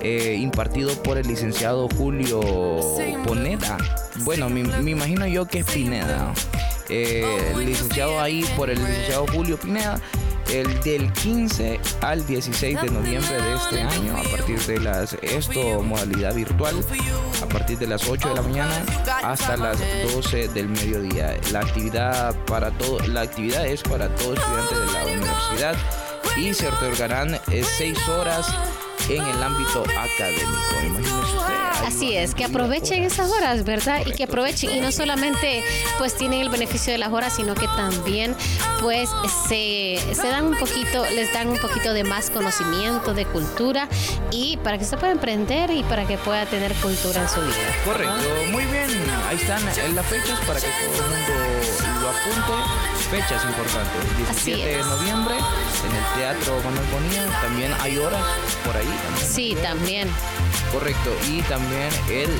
eh, 0.00 0.36
impartido 0.40 1.00
por 1.02 1.18
el 1.18 1.28
licenciado 1.28 1.88
Julio 1.96 2.40
Poneda. 3.24 3.78
Bueno, 4.24 4.48
me, 4.48 4.90
imagino 4.90 5.26
yo 5.26 5.46
que 5.46 5.60
es 5.60 5.66
Pineda. 5.66 6.34
Eh, 6.88 7.54
licenciado 7.64 8.20
ahí 8.20 8.44
por 8.56 8.68
el 8.68 8.78
licenciado 8.78 9.26
Julio 9.32 9.56
Pineda 9.56 10.00
el 10.50 10.80
del 10.82 11.12
15 11.12 11.80
al 12.00 12.26
16 12.26 12.82
de 12.82 12.90
noviembre 12.90 13.40
de 13.40 13.54
este 13.54 13.82
año 13.82 14.16
a 14.16 14.22
partir 14.24 14.58
de 14.60 14.78
las 14.80 15.14
esto 15.22 15.82
modalidad 15.82 16.34
virtual 16.34 16.74
a 17.42 17.46
partir 17.46 17.78
de 17.78 17.86
las 17.86 18.08
8 18.08 18.28
de 18.28 18.34
la 18.34 18.42
mañana 18.42 18.84
hasta 19.22 19.56
las 19.56 19.78
12 20.12 20.48
del 20.48 20.68
mediodía. 20.68 21.36
La 21.52 21.60
actividad 21.60 22.34
para 22.46 22.70
todo 22.70 22.98
la 23.08 23.22
actividad 23.22 23.66
es 23.66 23.82
para 23.82 24.14
todo 24.16 24.34
estudiante 24.34 24.74
de 24.74 24.86
la 24.86 25.04
universidad 25.06 25.76
y 26.36 26.54
se 26.54 26.68
otorgarán 26.68 27.38
6 27.46 27.80
eh, 27.80 28.10
horas 28.10 28.46
en 29.08 29.22
el 29.22 29.42
ámbito 29.42 29.84
académico. 29.96 30.82
Imagínese 30.86 31.36
usted. 31.36 31.62
Así 31.86 32.16
es, 32.16 32.34
que 32.34 32.44
aprovechen 32.44 33.02
esas 33.02 33.30
horas, 33.32 33.64
¿verdad? 33.64 34.02
Y 34.06 34.12
que 34.12 34.24
aprovechen 34.24 34.70
y 34.70 34.80
no 34.80 34.92
solamente 34.92 35.64
pues 35.98 36.16
tienen 36.16 36.40
el 36.40 36.48
beneficio 36.48 36.92
de 36.92 36.98
las 36.98 37.12
horas, 37.12 37.34
sino 37.34 37.54
que 37.54 37.66
también 37.66 38.36
pues 38.80 39.10
se, 39.48 39.98
se 40.14 40.28
dan 40.28 40.46
un 40.46 40.58
poquito, 40.58 41.04
les 41.14 41.32
dan 41.32 41.48
un 41.48 41.58
poquito 41.58 41.92
de 41.92 42.04
más 42.04 42.30
conocimiento, 42.30 43.14
de 43.14 43.26
cultura 43.26 43.88
y 44.30 44.58
para 44.58 44.78
que 44.78 44.84
se 44.84 44.96
pueda 44.96 45.12
emprender 45.12 45.70
y 45.70 45.82
para 45.82 46.06
que 46.06 46.18
pueda 46.18 46.46
tener 46.46 46.72
cultura 46.74 47.22
en 47.22 47.28
su 47.28 47.40
vida. 47.40 47.56
Correcto, 47.84 48.14
muy 48.50 48.64
bien. 48.66 48.88
Ahí 49.28 49.36
están 49.36 49.64
las 49.64 50.06
fechas 50.06 50.38
para 50.46 50.60
que 50.60 50.68
todo 50.68 51.04
el 51.04 51.10
mundo 51.10 51.32
lo 52.00 52.08
apunte. 52.08 52.52
Fechas 53.10 53.44
importantes. 53.44 54.16
17 54.16 54.68
de 54.68 54.82
noviembre 54.82 55.34
en 55.34 55.96
el 55.96 56.04
Teatro 56.16 56.56
Manuel 56.64 56.86
Bonilla. 56.92 57.40
También 57.42 57.72
hay 57.80 57.98
horas 57.98 58.24
por 58.64 58.76
ahí. 58.76 58.91
Sí, 59.24 59.56
también. 59.62 60.08
Correcto. 60.72 61.10
Y 61.30 61.42
también 61.42 61.90
el 62.08 62.30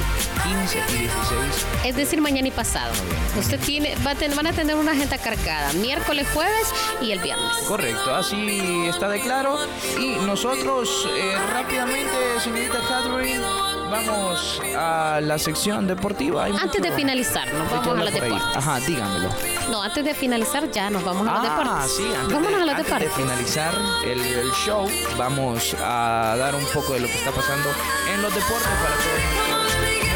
15 0.43 0.79
y 0.95 0.99
16. 0.99 1.67
Es 1.85 1.97
decir, 1.97 2.21
mañana 2.23 2.49
y 2.49 2.51
pasado. 2.51 2.93
Usted 3.39 3.61
tiene, 3.61 3.95
va 4.07 4.13
a 4.13 4.35
van 4.35 4.47
a 4.47 4.53
tener 4.53 4.77
una 4.77 4.93
agenda 4.93 5.19
cargada. 5.19 5.73
Miércoles, 5.75 6.27
jueves 6.33 6.73
y 7.03 7.13
el 7.13 7.19
viernes. 7.21 7.53
Correcto. 7.69 8.15
Así 8.15 8.87
está 8.87 9.09
de 9.09 9.21
claro. 9.21 9.59
Y 10.01 10.15
nosotros 10.25 11.09
eh, 11.15 11.35
rápidamente, 11.53 12.41
señorita 12.43 12.79
Catherine, 12.89 13.43
vamos 13.91 14.63
a 14.77 15.21
la 15.21 15.39
sección 15.39 15.87
deportiva. 15.87 16.47
antes 16.47 16.81
de 16.81 16.93
finalizar, 16.93 17.53
nos 17.53 17.71
vamos 17.71 17.99
a 17.99 18.05
la 18.05 18.11
deportes. 18.11 18.57
Ajá, 18.57 18.81
dígamelo. 18.81 19.29
No, 19.73 19.83
antes 19.83 20.05
de 20.05 20.13
finalizar 20.15 20.71
ya 20.71 20.91
nos 20.91 21.03
vamos 21.03 21.27
a 21.27 21.33
los 21.33 21.41
ah, 21.49 21.57
deportes. 21.65 21.97
Sí, 21.97 22.05
antes 22.15 22.35
Vámonos 22.35 22.51
de, 22.51 22.57
a 22.57 22.67
los 22.67 22.75
antes 22.75 22.87
deportes. 22.87 23.09
de 23.09 23.23
finalizar 23.23 23.75
el, 24.05 24.21
el 24.21 24.53
show, 24.53 24.87
vamos 25.17 25.75
a 25.81 26.37
dar 26.39 26.55
un 26.55 26.65
poco 26.75 26.93
de 26.93 27.01
lo 27.01 27.07
que 27.07 27.15
está 27.15 27.31
pasando 27.31 27.71
en 28.13 28.21
los 28.21 28.35
deportes 28.35 28.69
para 28.69 28.95
todos 28.97 30.13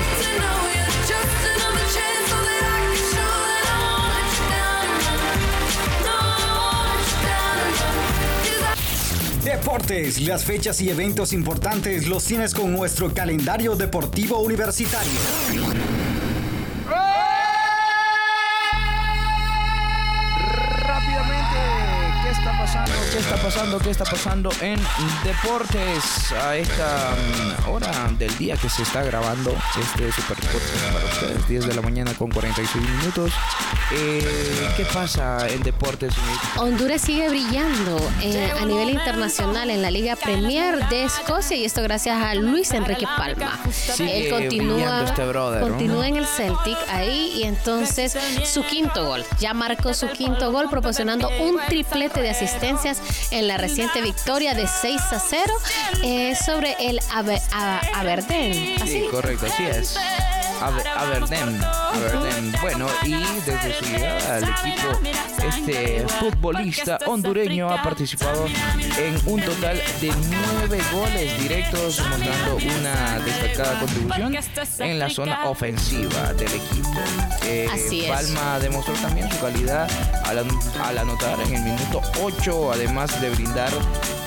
Deportes, 9.42 10.20
las 10.20 10.44
fechas 10.44 10.82
y 10.82 10.90
eventos 10.90 11.32
importantes 11.32 12.06
los 12.06 12.24
tienes 12.24 12.52
con 12.52 12.72
nuestro 12.72 13.14
calendario 13.14 13.74
deportivo 13.74 14.38
universitario. 14.40 15.12
Pasando, 23.46 23.78
qué 23.78 23.90
está 23.90 24.04
pasando 24.04 24.50
en 24.60 24.76
deportes 25.22 26.32
a 26.32 26.56
esta 26.56 27.14
mm, 27.14 27.70
hora 27.70 27.92
del 28.18 28.36
día 28.38 28.56
que 28.56 28.68
se 28.68 28.82
está 28.82 29.04
grabando 29.04 29.54
este 29.80 30.10
Super 30.10 30.36
Deportes 30.36 30.72
para 30.92 31.04
ustedes, 31.04 31.48
10 31.48 31.66
de 31.68 31.74
la 31.74 31.80
mañana 31.80 32.12
con 32.14 32.28
46 32.28 32.84
minutos. 32.84 33.32
Eh, 33.92 34.68
¿Qué 34.76 34.84
pasa 34.86 35.48
en 35.48 35.62
deportes? 35.62 36.12
Honduras 36.56 37.02
sigue 37.02 37.28
brillando 37.28 38.10
eh, 38.20 38.52
a 38.60 38.64
nivel 38.64 38.90
internacional 38.90 39.70
en 39.70 39.80
la 39.80 39.92
Liga 39.92 40.16
Premier 40.16 40.88
de 40.88 41.04
Escocia 41.04 41.56
y 41.56 41.64
esto 41.64 41.82
gracias 41.82 42.20
a 42.20 42.34
Luis 42.34 42.72
Enrique 42.72 43.06
Palma. 43.16 43.60
Sigue 43.70 44.24
Él 44.24 44.30
continúa, 44.30 45.04
este 45.04 45.24
brother, 45.24 45.60
¿no? 45.60 45.68
continúa 45.68 46.08
en 46.08 46.16
el 46.16 46.26
Celtic 46.26 46.76
ahí 46.88 47.34
y 47.36 47.44
entonces 47.44 48.18
su 48.44 48.64
quinto 48.64 49.06
gol. 49.06 49.24
Ya 49.38 49.54
marcó 49.54 49.94
su 49.94 50.08
quinto 50.08 50.50
gol 50.50 50.68
proporcionando 50.68 51.28
un 51.38 51.60
triplete 51.68 52.22
de 52.22 52.30
asistencias 52.30 53.00
en 53.38 53.48
la 53.48 53.58
reciente 53.58 54.00
victoria 54.00 54.54
de 54.54 54.66
6 54.66 55.00
a 55.10 55.20
0 55.20 55.42
eh, 56.02 56.34
sobre 56.34 56.74
el 56.80 57.00
Aberdeen. 57.94 58.80
Así. 58.80 59.00
Sí, 59.00 59.04
correcto, 59.10 59.46
así 59.46 59.64
es. 59.64 59.96
Aber- 60.60 60.82
Aberdeen. 60.96 61.60
Bueno, 62.60 62.86
y 63.04 63.12
desde 63.44 63.74
su 63.78 63.84
llegada 63.84 64.36
al 64.36 64.44
equipo, 64.44 64.88
este 65.46 66.06
futbolista 66.20 66.98
hondureño 67.06 67.70
ha 67.70 67.82
participado 67.82 68.46
en 68.46 69.20
un 69.26 69.40
total 69.42 69.76
de 70.00 70.12
nueve 70.30 70.82
goles 70.92 71.38
directos, 71.38 72.00
mostrando 72.08 72.56
una 72.78 73.18
destacada 73.20 73.80
contribución 73.80 74.36
en 74.80 74.98
la 74.98 75.10
zona 75.10 75.44
ofensiva 75.48 76.32
del 76.34 76.48
equipo. 76.52 76.90
Eh, 77.44 77.68
Así 77.72 78.04
es. 78.04 78.10
Palma 78.10 78.58
demostró 78.58 78.94
también 78.94 79.30
su 79.30 79.38
calidad 79.40 79.88
al, 80.24 80.44
al 80.84 80.98
anotar 80.98 81.38
en 81.42 81.54
el 81.54 81.62
minuto 81.62 82.02
8, 82.20 82.72
además 82.72 83.20
de 83.20 83.30
brindar 83.30 83.70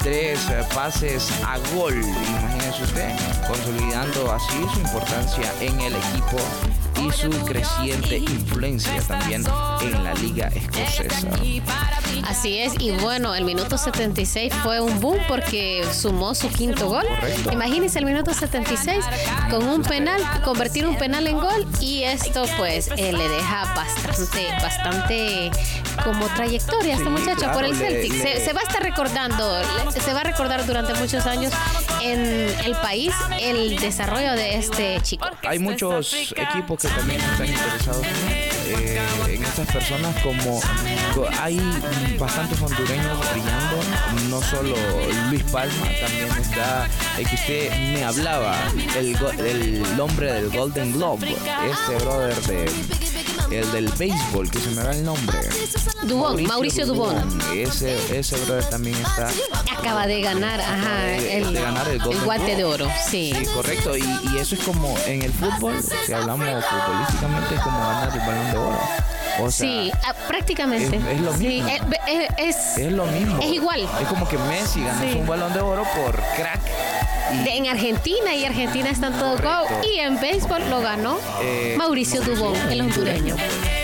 tres 0.03 0.49
eh, 0.49 0.63
pases 0.73 1.31
a 1.45 1.57
gol. 1.75 1.93
Imagínese 1.93 2.83
usted, 2.83 3.11
consolidando 3.47 4.31
así 4.31 4.57
su 4.73 4.79
importancia 4.79 5.51
en 5.61 5.79
el 5.81 5.95
equipo 5.95 6.37
y 6.99 7.11
su 7.11 7.29
creciente 7.45 8.17
influencia 8.17 9.01
también 9.07 9.43
en 9.81 10.03
la 10.03 10.13
liga 10.15 10.47
escocesa. 10.47 11.27
Así 12.27 12.59
es, 12.59 12.73
y 12.79 12.91
bueno, 12.91 13.33
el 13.35 13.43
minuto 13.45 13.77
76 13.77 14.53
fue 14.63 14.81
un 14.81 14.99
boom 14.99 15.17
porque 15.27 15.85
sumó 15.93 16.35
su 16.35 16.49
quinto 16.49 16.87
gol. 16.89 17.05
Correcto. 17.07 17.51
Imagínense 17.51 17.99
el 17.99 18.05
minuto 18.05 18.33
76 18.33 19.03
con 19.49 19.67
un 19.67 19.81
penal, 19.83 20.21
convertir 20.43 20.85
un 20.85 20.97
penal 20.97 21.25
en 21.27 21.37
gol 21.37 21.65
y 21.79 22.03
esto 22.03 22.43
pues 22.57 22.89
eh, 22.97 23.13
le 23.13 23.27
deja 23.29 23.73
bastante, 23.73 24.47
bastante 24.61 25.51
como 26.03 26.25
trayectoria 26.27 26.93
a 26.95 26.97
este 26.97 27.03
Sí, 27.05 27.09
muchacho 27.09 27.37
claro, 27.39 27.53
por 27.53 27.63
el 27.63 27.71
le- 27.71 27.77
Celtic. 27.77 28.11
Se, 28.13 28.23
le- 28.35 28.45
se 28.45 28.53
va 28.53 28.59
a 28.61 28.63
estar 28.63 28.83
recordando, 28.83 29.61
se 29.99 30.13
va 30.13 30.21
a 30.21 30.23
recordar 30.23 30.65
durante 30.65 30.93
muchos 30.95 31.25
años 31.25 31.51
en 32.01 32.19
el 32.65 32.75
país 32.81 33.13
el 33.41 33.77
desarrollo 33.77 34.33
de 34.33 34.57
este 34.57 34.99
chico. 35.01 35.27
Hay 35.47 35.59
muchos 35.59 36.13
equipos 36.35 36.79
que 36.81 36.88
también 36.95 37.21
están 37.21 37.47
interesados 37.47 38.05
eh, 38.65 38.99
en 39.27 39.43
estas 39.43 39.67
personas 39.71 40.15
como 40.21 40.61
hay 41.39 41.59
bastantes 42.19 42.61
hondureños 42.61 43.19
brillando, 43.31 43.77
no 44.29 44.41
solo 44.41 44.75
Luis 45.29 45.43
Palma, 45.43 45.87
también 45.99 46.29
está 46.39 46.87
el 47.17 47.27
que 47.45 47.69
me 47.93 48.03
hablaba, 48.03 48.55
el, 48.97 49.15
el 49.45 49.99
hombre 49.99 50.33
del 50.33 50.49
Golden 50.49 50.93
Globe, 50.93 51.27
este 51.29 52.03
brother 52.03 52.35
de 52.43 53.08
el 53.51 53.71
del 53.71 53.87
béisbol, 53.97 54.49
que 54.49 54.59
se 54.59 54.69
me 54.71 54.83
da 54.83 54.91
el 54.91 55.03
nombre. 55.03 55.37
Dubón, 56.03 56.43
Mauricio, 56.43 56.85
Dubón. 56.85 57.41
Ese, 57.53 57.97
ese 58.17 58.37
brother 58.45 58.65
también 58.65 58.95
está. 58.97 59.29
Acaba 59.77 60.07
de 60.07 60.21
ganar, 60.21 60.59
ajá, 60.61 61.15
el, 61.15 61.53
de 61.53 61.61
ganar 61.61 61.87
el, 61.87 62.01
guante 62.23 62.55
de 62.55 62.63
oro, 62.63 62.87
sí. 63.09 63.33
Sí, 63.35 63.45
correcto. 63.53 63.97
Y, 63.97 64.03
y, 64.31 64.37
eso 64.37 64.55
es 64.55 64.61
como 64.61 64.97
en 65.05 65.23
el 65.23 65.33
fútbol, 65.33 65.75
si 66.05 66.13
hablamos 66.13 66.47
futbolísticamente, 66.47 67.55
es 67.55 67.61
como 67.61 67.79
ganar 67.79 68.11
el 68.13 68.19
balón 68.19 68.51
de 68.51 68.57
oro. 68.57 68.79
O 69.41 69.51
sea, 69.51 69.67
sí, 69.67 69.91
ah, 70.05 70.13
prácticamente. 70.27 70.97
Es, 70.97 71.21
lo 71.21 71.33
mismo. 71.33 71.37
Sí, 71.37 71.63
es, 72.37 72.77
es, 72.77 72.91
lo 72.91 73.05
mismo. 73.05 73.39
Es 73.41 73.53
igual. 73.53 73.87
Es 74.01 74.07
como 74.07 74.27
que 74.27 74.37
Messi 74.37 74.83
ganó 74.83 75.19
un 75.19 75.27
balón 75.27 75.53
de 75.53 75.61
oro 75.61 75.83
por 75.95 76.15
crack 76.35 76.59
en 77.31 77.67
Argentina 77.67 78.35
y 78.35 78.45
Argentina 78.45 78.89
está 78.89 79.07
en 79.07 79.13
todo 79.13 79.37
go. 79.37 79.81
Y 79.93 79.99
en 79.99 80.19
béisbol 80.19 80.69
lo 80.69 80.81
ganó 80.81 81.19
eh, 81.41 81.75
Mauricio 81.77 82.21
Dubón, 82.21 82.55
el 82.71 82.81
hondureño. 82.81 83.35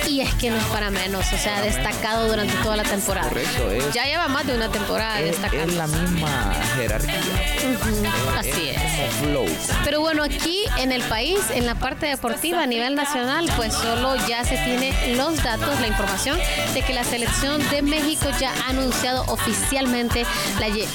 Y 0.07 0.21
es 0.21 0.33
que 0.35 0.49
no 0.49 0.57
es 0.57 0.65
para 0.65 0.91
menos, 0.91 1.25
o 1.33 1.37
sea, 1.37 1.61
destacado 1.61 2.27
durante 2.27 2.53
toda 2.63 2.75
la 2.75 2.83
temporada. 2.83 3.27
Correcto, 3.29 3.91
ya 3.93 4.05
lleva 4.05 4.27
más 4.27 4.45
de 4.45 4.55
una 4.55 4.69
temporada 4.69 5.19
destacado. 5.19 5.63
Es 5.63 5.73
la 5.75 5.87
misma 5.87 6.53
jerarquía. 6.75 7.21
Así 8.37 8.69
es. 8.69 8.85
Pero 9.83 10.01
bueno, 10.01 10.23
aquí 10.23 10.63
en 10.77 10.91
el 10.91 11.01
país, 11.03 11.39
en 11.53 11.65
la 11.65 11.75
parte 11.75 12.05
deportiva 12.05 12.61
a 12.61 12.67
nivel 12.67 12.95
nacional, 12.95 13.49
pues 13.55 13.73
solo 13.73 14.15
ya 14.27 14.43
se 14.43 14.57
tiene 14.57 14.93
los 15.15 15.41
datos, 15.43 15.79
la 15.79 15.87
información 15.87 16.37
de 16.73 16.81
que 16.81 16.93
la 16.93 17.03
selección 17.03 17.67
de 17.69 17.81
México 17.81 18.27
ya 18.39 18.51
ha 18.51 18.69
anunciado 18.69 19.23
oficialmente 19.27 20.25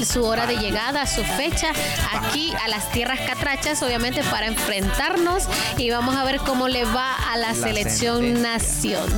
su 0.05 0.25
hora 0.25 0.46
de 0.46 0.57
llegada, 0.57 1.07
su 1.07 1.23
fecha 1.25 1.73
aquí 2.12 2.53
a 2.64 2.68
las 2.68 2.90
tierras 2.92 3.20
catrachas, 3.20 3.83
obviamente 3.83 4.23
para 4.25 4.46
enfrentarnos 4.46 5.44
y 5.77 5.90
vamos 5.90 6.16
a 6.16 6.25
ver 6.25 6.38
cómo 6.38 6.68
le 6.68 6.85
va 6.85 7.14
a 7.33 7.37
la, 7.37 7.55
selección 7.55 8.42
nacional. 8.42 9.10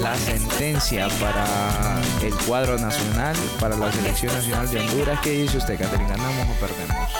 La 0.00 0.16
sentencia 0.16 1.08
para 1.20 2.00
el 2.22 2.34
cuadro 2.46 2.78
nacional, 2.78 3.36
para 3.60 3.76
la 3.76 3.92
selección 3.92 4.32
nacional 4.32 4.70
de 4.70 4.80
Honduras, 4.80 5.20
¿qué 5.22 5.30
dice 5.30 5.58
usted, 5.58 5.78
Caterina? 5.78 6.16
¿Ganamos 6.16 6.56
o 6.56 6.60
perdemos? 6.60 7.10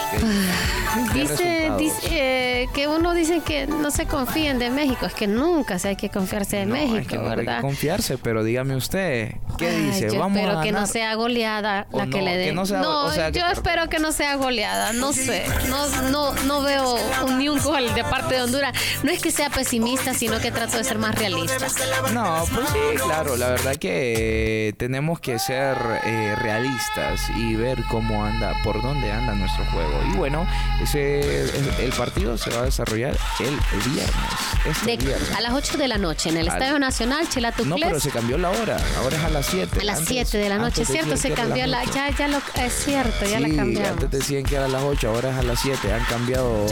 Dice, 1.12 1.70
dice 1.79 2.68
que 2.74 2.88
uno 2.88 3.12
dice 3.14 3.40
que 3.40 3.66
no 3.66 3.90
se 3.90 4.07
confíen 4.07 4.59
de 4.59 4.70
México, 4.70 5.07
es 5.07 5.14
que 5.14 5.26
nunca 5.26 5.79
se 5.79 5.88
hay 5.88 5.96
que 5.96 6.09
confiarse 6.09 6.57
de 6.57 6.66
México, 6.66 7.22
¿verdad? 7.22 7.38
Hay 7.38 7.57
que 7.57 7.61
confiarse, 7.61 8.18
pero 8.18 8.42
dígame 8.44 8.76
usted, 8.76 9.33
¿qué 9.59 9.70
dice? 9.70 10.11
Yo 10.11 10.26
espero 10.26 10.61
que 10.62 10.72
no 10.72 10.87
sea 10.87 11.14
goleada 11.14 11.87
la 11.92 12.07
que 12.07 12.22
le 12.22 12.37
dé. 12.37 12.52
No, 12.52 13.31
yo 13.31 13.46
espero 13.52 13.88
que 13.88 13.98
no 13.98 14.12
sea 14.12 14.37
goleada, 14.37 14.92
no 14.92 15.12
sé, 15.12 15.44
no, 15.68 15.87
no, 16.11 16.33
no 16.44 16.62
veo 16.62 16.96
ni 17.37 17.48
un 17.48 17.61
gol 17.62 17.94
de 17.94 18.05
parte 18.05 18.37
de 18.37 18.42
Honduras. 18.42 18.72
No 19.02 19.11
es 19.11 19.20
que 19.20 19.31
sea 19.31 19.50
pesimista, 19.50 20.14
sino 20.14 20.38
que 20.40 20.50
trato 20.50 20.79
de 20.79 20.85
ser 20.85 20.98
más 20.98 21.14
realista. 21.14 21.66
No, 22.12 22.44
pues 22.55 22.68
sí, 22.68 23.02
claro, 23.05 23.37
la 23.37 23.50
verdad 23.50 23.76
que 23.76 24.74
tenemos 24.79 25.20
que 25.20 25.38
ser 25.38 25.76
eh, 26.05 26.35
realistas 26.37 27.20
y 27.37 27.55
ver 27.55 27.83
cómo 27.90 28.24
anda, 28.24 28.55
por 28.64 28.83
dónde 28.83 29.11
anda 29.12 29.35
nuestro 29.35 29.64
juego. 29.66 30.00
Y 30.12 30.16
bueno, 30.16 30.46
ese, 30.80 31.44
el 31.84 31.92
partido 31.92 32.36
se 32.38 32.50
va 32.50 32.60
a 32.60 32.64
desarrollar 32.64 33.16
el 33.40 33.90
viernes. 33.90 35.32
A 35.36 35.40
las 35.40 35.52
8 35.52 35.78
de 35.78 35.88
la 35.88 35.98
noche 35.98 36.30
en 36.30 36.36
el 36.36 36.48
Estadio 36.48 36.78
Nacional 36.78 37.28
Chilatucles. 37.28 37.68
No, 37.68 37.76
pero 37.76 38.00
se 38.00 38.10
cambió 38.10 38.38
la 38.38 38.50
hora. 38.50 38.76
Ahora 38.98 39.16
es 39.16 39.24
a 39.24 39.28
las 39.30 39.46
7. 39.46 39.80
A 39.80 39.84
las 39.84 40.00
7 40.04 40.38
de 40.38 40.48
la 40.48 40.58
noche, 40.58 40.84
¿cierto? 40.84 41.16
Se 41.16 41.32
cambió 41.32 41.66
la, 41.66 41.84
ya, 41.84 42.10
ya 42.10 42.28
lo, 42.28 42.38
es 42.38 42.72
cierto, 42.72 43.26
ya 43.26 43.40
la 43.40 43.48
cambiaron. 43.54 43.92
Antes 43.92 44.10
decían 44.10 44.44
que 44.44 44.56
era 44.56 44.66
a 44.66 44.68
las 44.68 44.82
8, 44.82 45.08
ahora 45.08 45.30
es 45.30 45.36
a 45.36 45.42
las 45.42 45.60
7. 45.60 45.92
Han 45.92 46.04
cambiado 46.04 46.66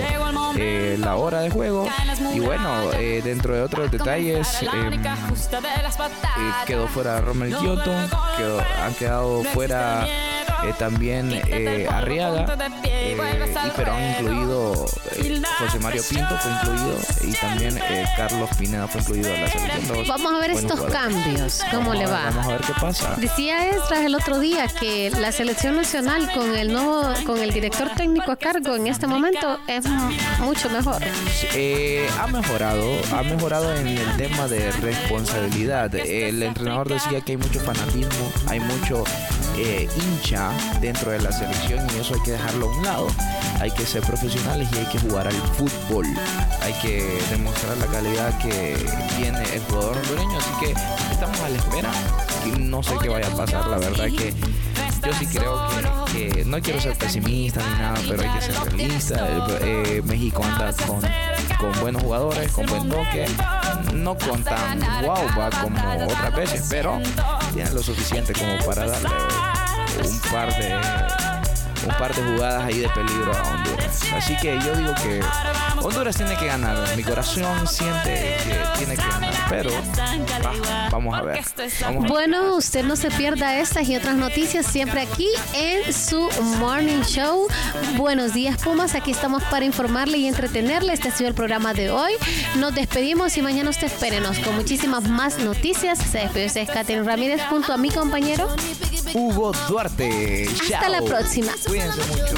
eh, 0.57 0.97
la 0.99 1.17
hora 1.17 1.41
de 1.41 1.51
juego. 1.51 1.89
Y 2.35 2.41
bueno, 2.41 2.93
eh, 2.95 3.21
dentro 3.25 3.55
de 3.55 3.63
otros 3.63 3.91
detalles, 3.91 4.63
em, 4.63 4.95
eh, 4.95 5.03
quedó 6.67 6.89
fuera 6.89 7.21
Romel 7.21 7.57
Kioto, 7.57 7.95
quedó, 8.37 8.61
han 8.83 8.95
quedado 8.95 9.43
fuera 9.45 10.07
también 10.73 11.31
eh, 11.33 11.87
Arriaga, 11.91 12.47
eh, 12.83 13.17
y, 13.17 13.71
pero 13.77 13.93
han 13.93 14.11
incluido 14.11 14.87
José 15.59 15.79
Mario 15.81 16.03
Pinto 16.09 16.39
fue 16.39 16.51
incluido 16.53 16.99
y 17.23 17.33
también 17.33 17.81
Carlos 18.17 18.51
Pineda 18.59 18.89
fue 18.89 19.01
incluido 19.01 19.29
en 19.33 19.43
la 19.43 19.51
selección. 19.51 20.09
Vamos 20.09 20.33
a 20.33 20.39
ver 20.39 20.51
estos 20.53 20.81
cambios, 20.83 21.63
cómo 21.71 21.95
le 21.95 22.07
va. 22.07 22.25
Vamos 22.27 22.47
a 22.47 22.49
ver 22.49 22.61
qué 22.63 22.73
pasa. 22.81 23.15
Decía 23.17 23.71
Estras 23.71 24.01
el 24.01 24.15
otro 24.15 24.39
día 24.39 24.67
que 24.69 25.11
la 25.11 25.33
selección 25.33 25.77
nacional 25.77 26.31
con 26.33 26.55
el 26.55 26.73
nuevo, 26.73 27.13
con 27.27 27.41
el 27.41 27.53
director 27.53 27.91
técnico 27.97 28.33
a 28.33 28.37
cargo 28.37 28.75
en 28.77 28.87
este 28.87 29.07
momento 29.07 29.59
es 29.67 29.85
mucho 30.41 30.71
mejor. 30.71 31.03
ha 31.03 32.27
mejorado, 32.27 32.93
ha 33.13 33.23
mejorado 33.23 33.75
en 33.77 33.89
el 33.89 34.17
tema 34.17 34.49
de 34.49 34.71
responsabilidad. 34.73 35.95
El 35.95 36.43
entrenador 36.43 36.89
decía 36.89 37.21
que 37.21 37.33
hay 37.33 37.39
mucho 37.39 37.61
fanatismo, 37.61 38.33
hay 38.49 38.61
mucho 38.61 39.05
hincha 39.57 40.51
dentro 40.81 41.11
de 41.11 41.21
la 41.21 41.33
selección 41.33 41.87
y 41.95 42.01
eso 42.01 42.15
hay 42.15 42.21
que 42.21 42.33
dejarlo 42.33 42.71
a 42.71 42.77
un 42.77 42.85
lado. 42.85 43.07
Hay 43.61 43.71
que 43.71 43.87
ser 43.87 44.03
profesionales 44.03 44.69
y 44.73 44.79
hay 44.79 44.87
que 44.87 44.99
jugar 44.99 45.27
al 45.27 45.35
fútbol. 45.35 46.07
Hay 46.61 46.73
que 46.75 47.21
demostrar 47.31 47.77
la 47.79 47.87
calidad 47.87 48.37
que 48.39 48.77
tiene 49.17 49.43
el 49.55 49.61
jugador 49.63 49.97
hondureño. 49.97 50.39
Así 50.39 50.51
que 50.61 50.73
estamos 51.13 51.39
a 51.41 51.49
la 51.49 51.57
espera. 51.57 51.91
Y 52.47 52.59
no 52.61 52.83
sé 52.83 52.95
qué 53.01 53.09
vaya 53.09 53.27
a 53.27 53.37
pasar. 53.37 53.67
La 53.69 53.79
verdad 53.79 54.07
que 54.07 54.35
yo 55.05 55.13
sí 55.19 55.27
creo 55.27 55.69
que, 56.13 56.45
no 56.47 56.61
quiero 56.61 56.81
ser 56.81 56.97
pesimista 56.97 57.61
ni 57.61 57.79
nada, 57.79 58.01
pero 58.09 58.23
hay 58.23 58.39
que 58.39 58.41
ser 58.41 58.55
realista. 58.65 59.29
Eh, 59.61 60.03
México 60.05 60.43
anda 60.43 60.73
con, 60.87 61.01
con 61.59 61.81
buenos 61.81 62.03
jugadores, 62.03 62.51
con 62.53 62.67
buen 62.67 62.89
toque. 62.89 63.27
No 63.95 64.17
con 64.17 64.43
tan 64.43 64.81
va 64.83 65.51
como 65.51 65.79
otras 66.05 66.35
veces, 66.35 66.67
pero 66.69 67.01
tiene 67.55 67.71
lo 67.71 67.83
suficiente 67.83 68.33
como 68.33 68.59
para 68.67 68.87
darle 68.87 69.09
un 70.05 70.21
par 70.33 70.53
de 70.59 71.24
un 71.87 71.99
par 71.99 72.15
de 72.15 72.23
jugadas 72.23 72.65
ahí 72.65 72.81
de 72.81 72.89
peligro 72.89 73.33
a 73.35 73.43
Honduras. 73.43 74.01
Así 74.15 74.37
que 74.37 74.59
yo 74.61 74.75
digo 74.75 74.95
que 74.95 75.21
Honduras 75.83 76.17
tiene 76.17 76.37
que 76.37 76.47
ganar. 76.47 76.77
Mi 76.97 77.03
corazón 77.03 77.67
siente 77.67 78.37
que 78.45 78.79
tiene 78.79 78.97
que 78.97 79.09
ganar, 79.09 79.35
pero 79.49 79.71
vamos 80.91 81.15
a 81.15 81.23
ver. 81.23 81.45
bueno, 82.09 82.57
usted 82.57 82.85
no 82.85 82.97
se 82.97 83.11
pierda 83.11 83.59
estas 83.59 83.89
y 83.89 83.97
otras 83.97 84.17
noticias 84.17 84.67
siempre 84.67 85.03
aquí 85.03 85.29
en 85.55 85.93
su 85.93 86.29
Morning 86.59 87.03
Show. 87.03 87.49
Buenos 87.97 88.33
días, 88.35 88.63
Pumas. 88.63 88.95
Aquí 88.95 89.11
estamos 89.11 89.43
para 89.45 89.65
informarle 89.65 90.19
y 90.19 90.27
entretenerle. 90.27 90.93
Este 90.93 91.09
ha 91.09 91.13
sido 91.13 91.29
el 91.29 91.35
programa 91.35 91.75
de 91.75 91.91
hoy. 91.91 92.13
Nos 92.57 92.75
despedimos 92.75 93.37
y 93.37 93.43
mañana 93.43 93.71
usted 93.71 93.87
espérenos 93.89 94.39
con 94.39 94.55
muchísimas 94.55 95.09
más 95.09 95.39
noticias. 95.39 95.99
Se 95.99 96.19
despide 96.19 96.47
usted, 96.47 96.67
Catherine 96.67 97.05
Ramírez, 97.05 97.41
junto 97.49 97.73
a 97.73 97.77
mi 97.77 97.91
compañero 97.91 98.49
Hugo 99.15 99.53
Duarte. 99.69 100.49
Hasta 100.61 100.89
la 100.89 101.01
próxima. 101.01 101.53
Cuídense 101.67 102.05
mucho. 102.07 102.35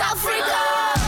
Africa. 0.00 0.99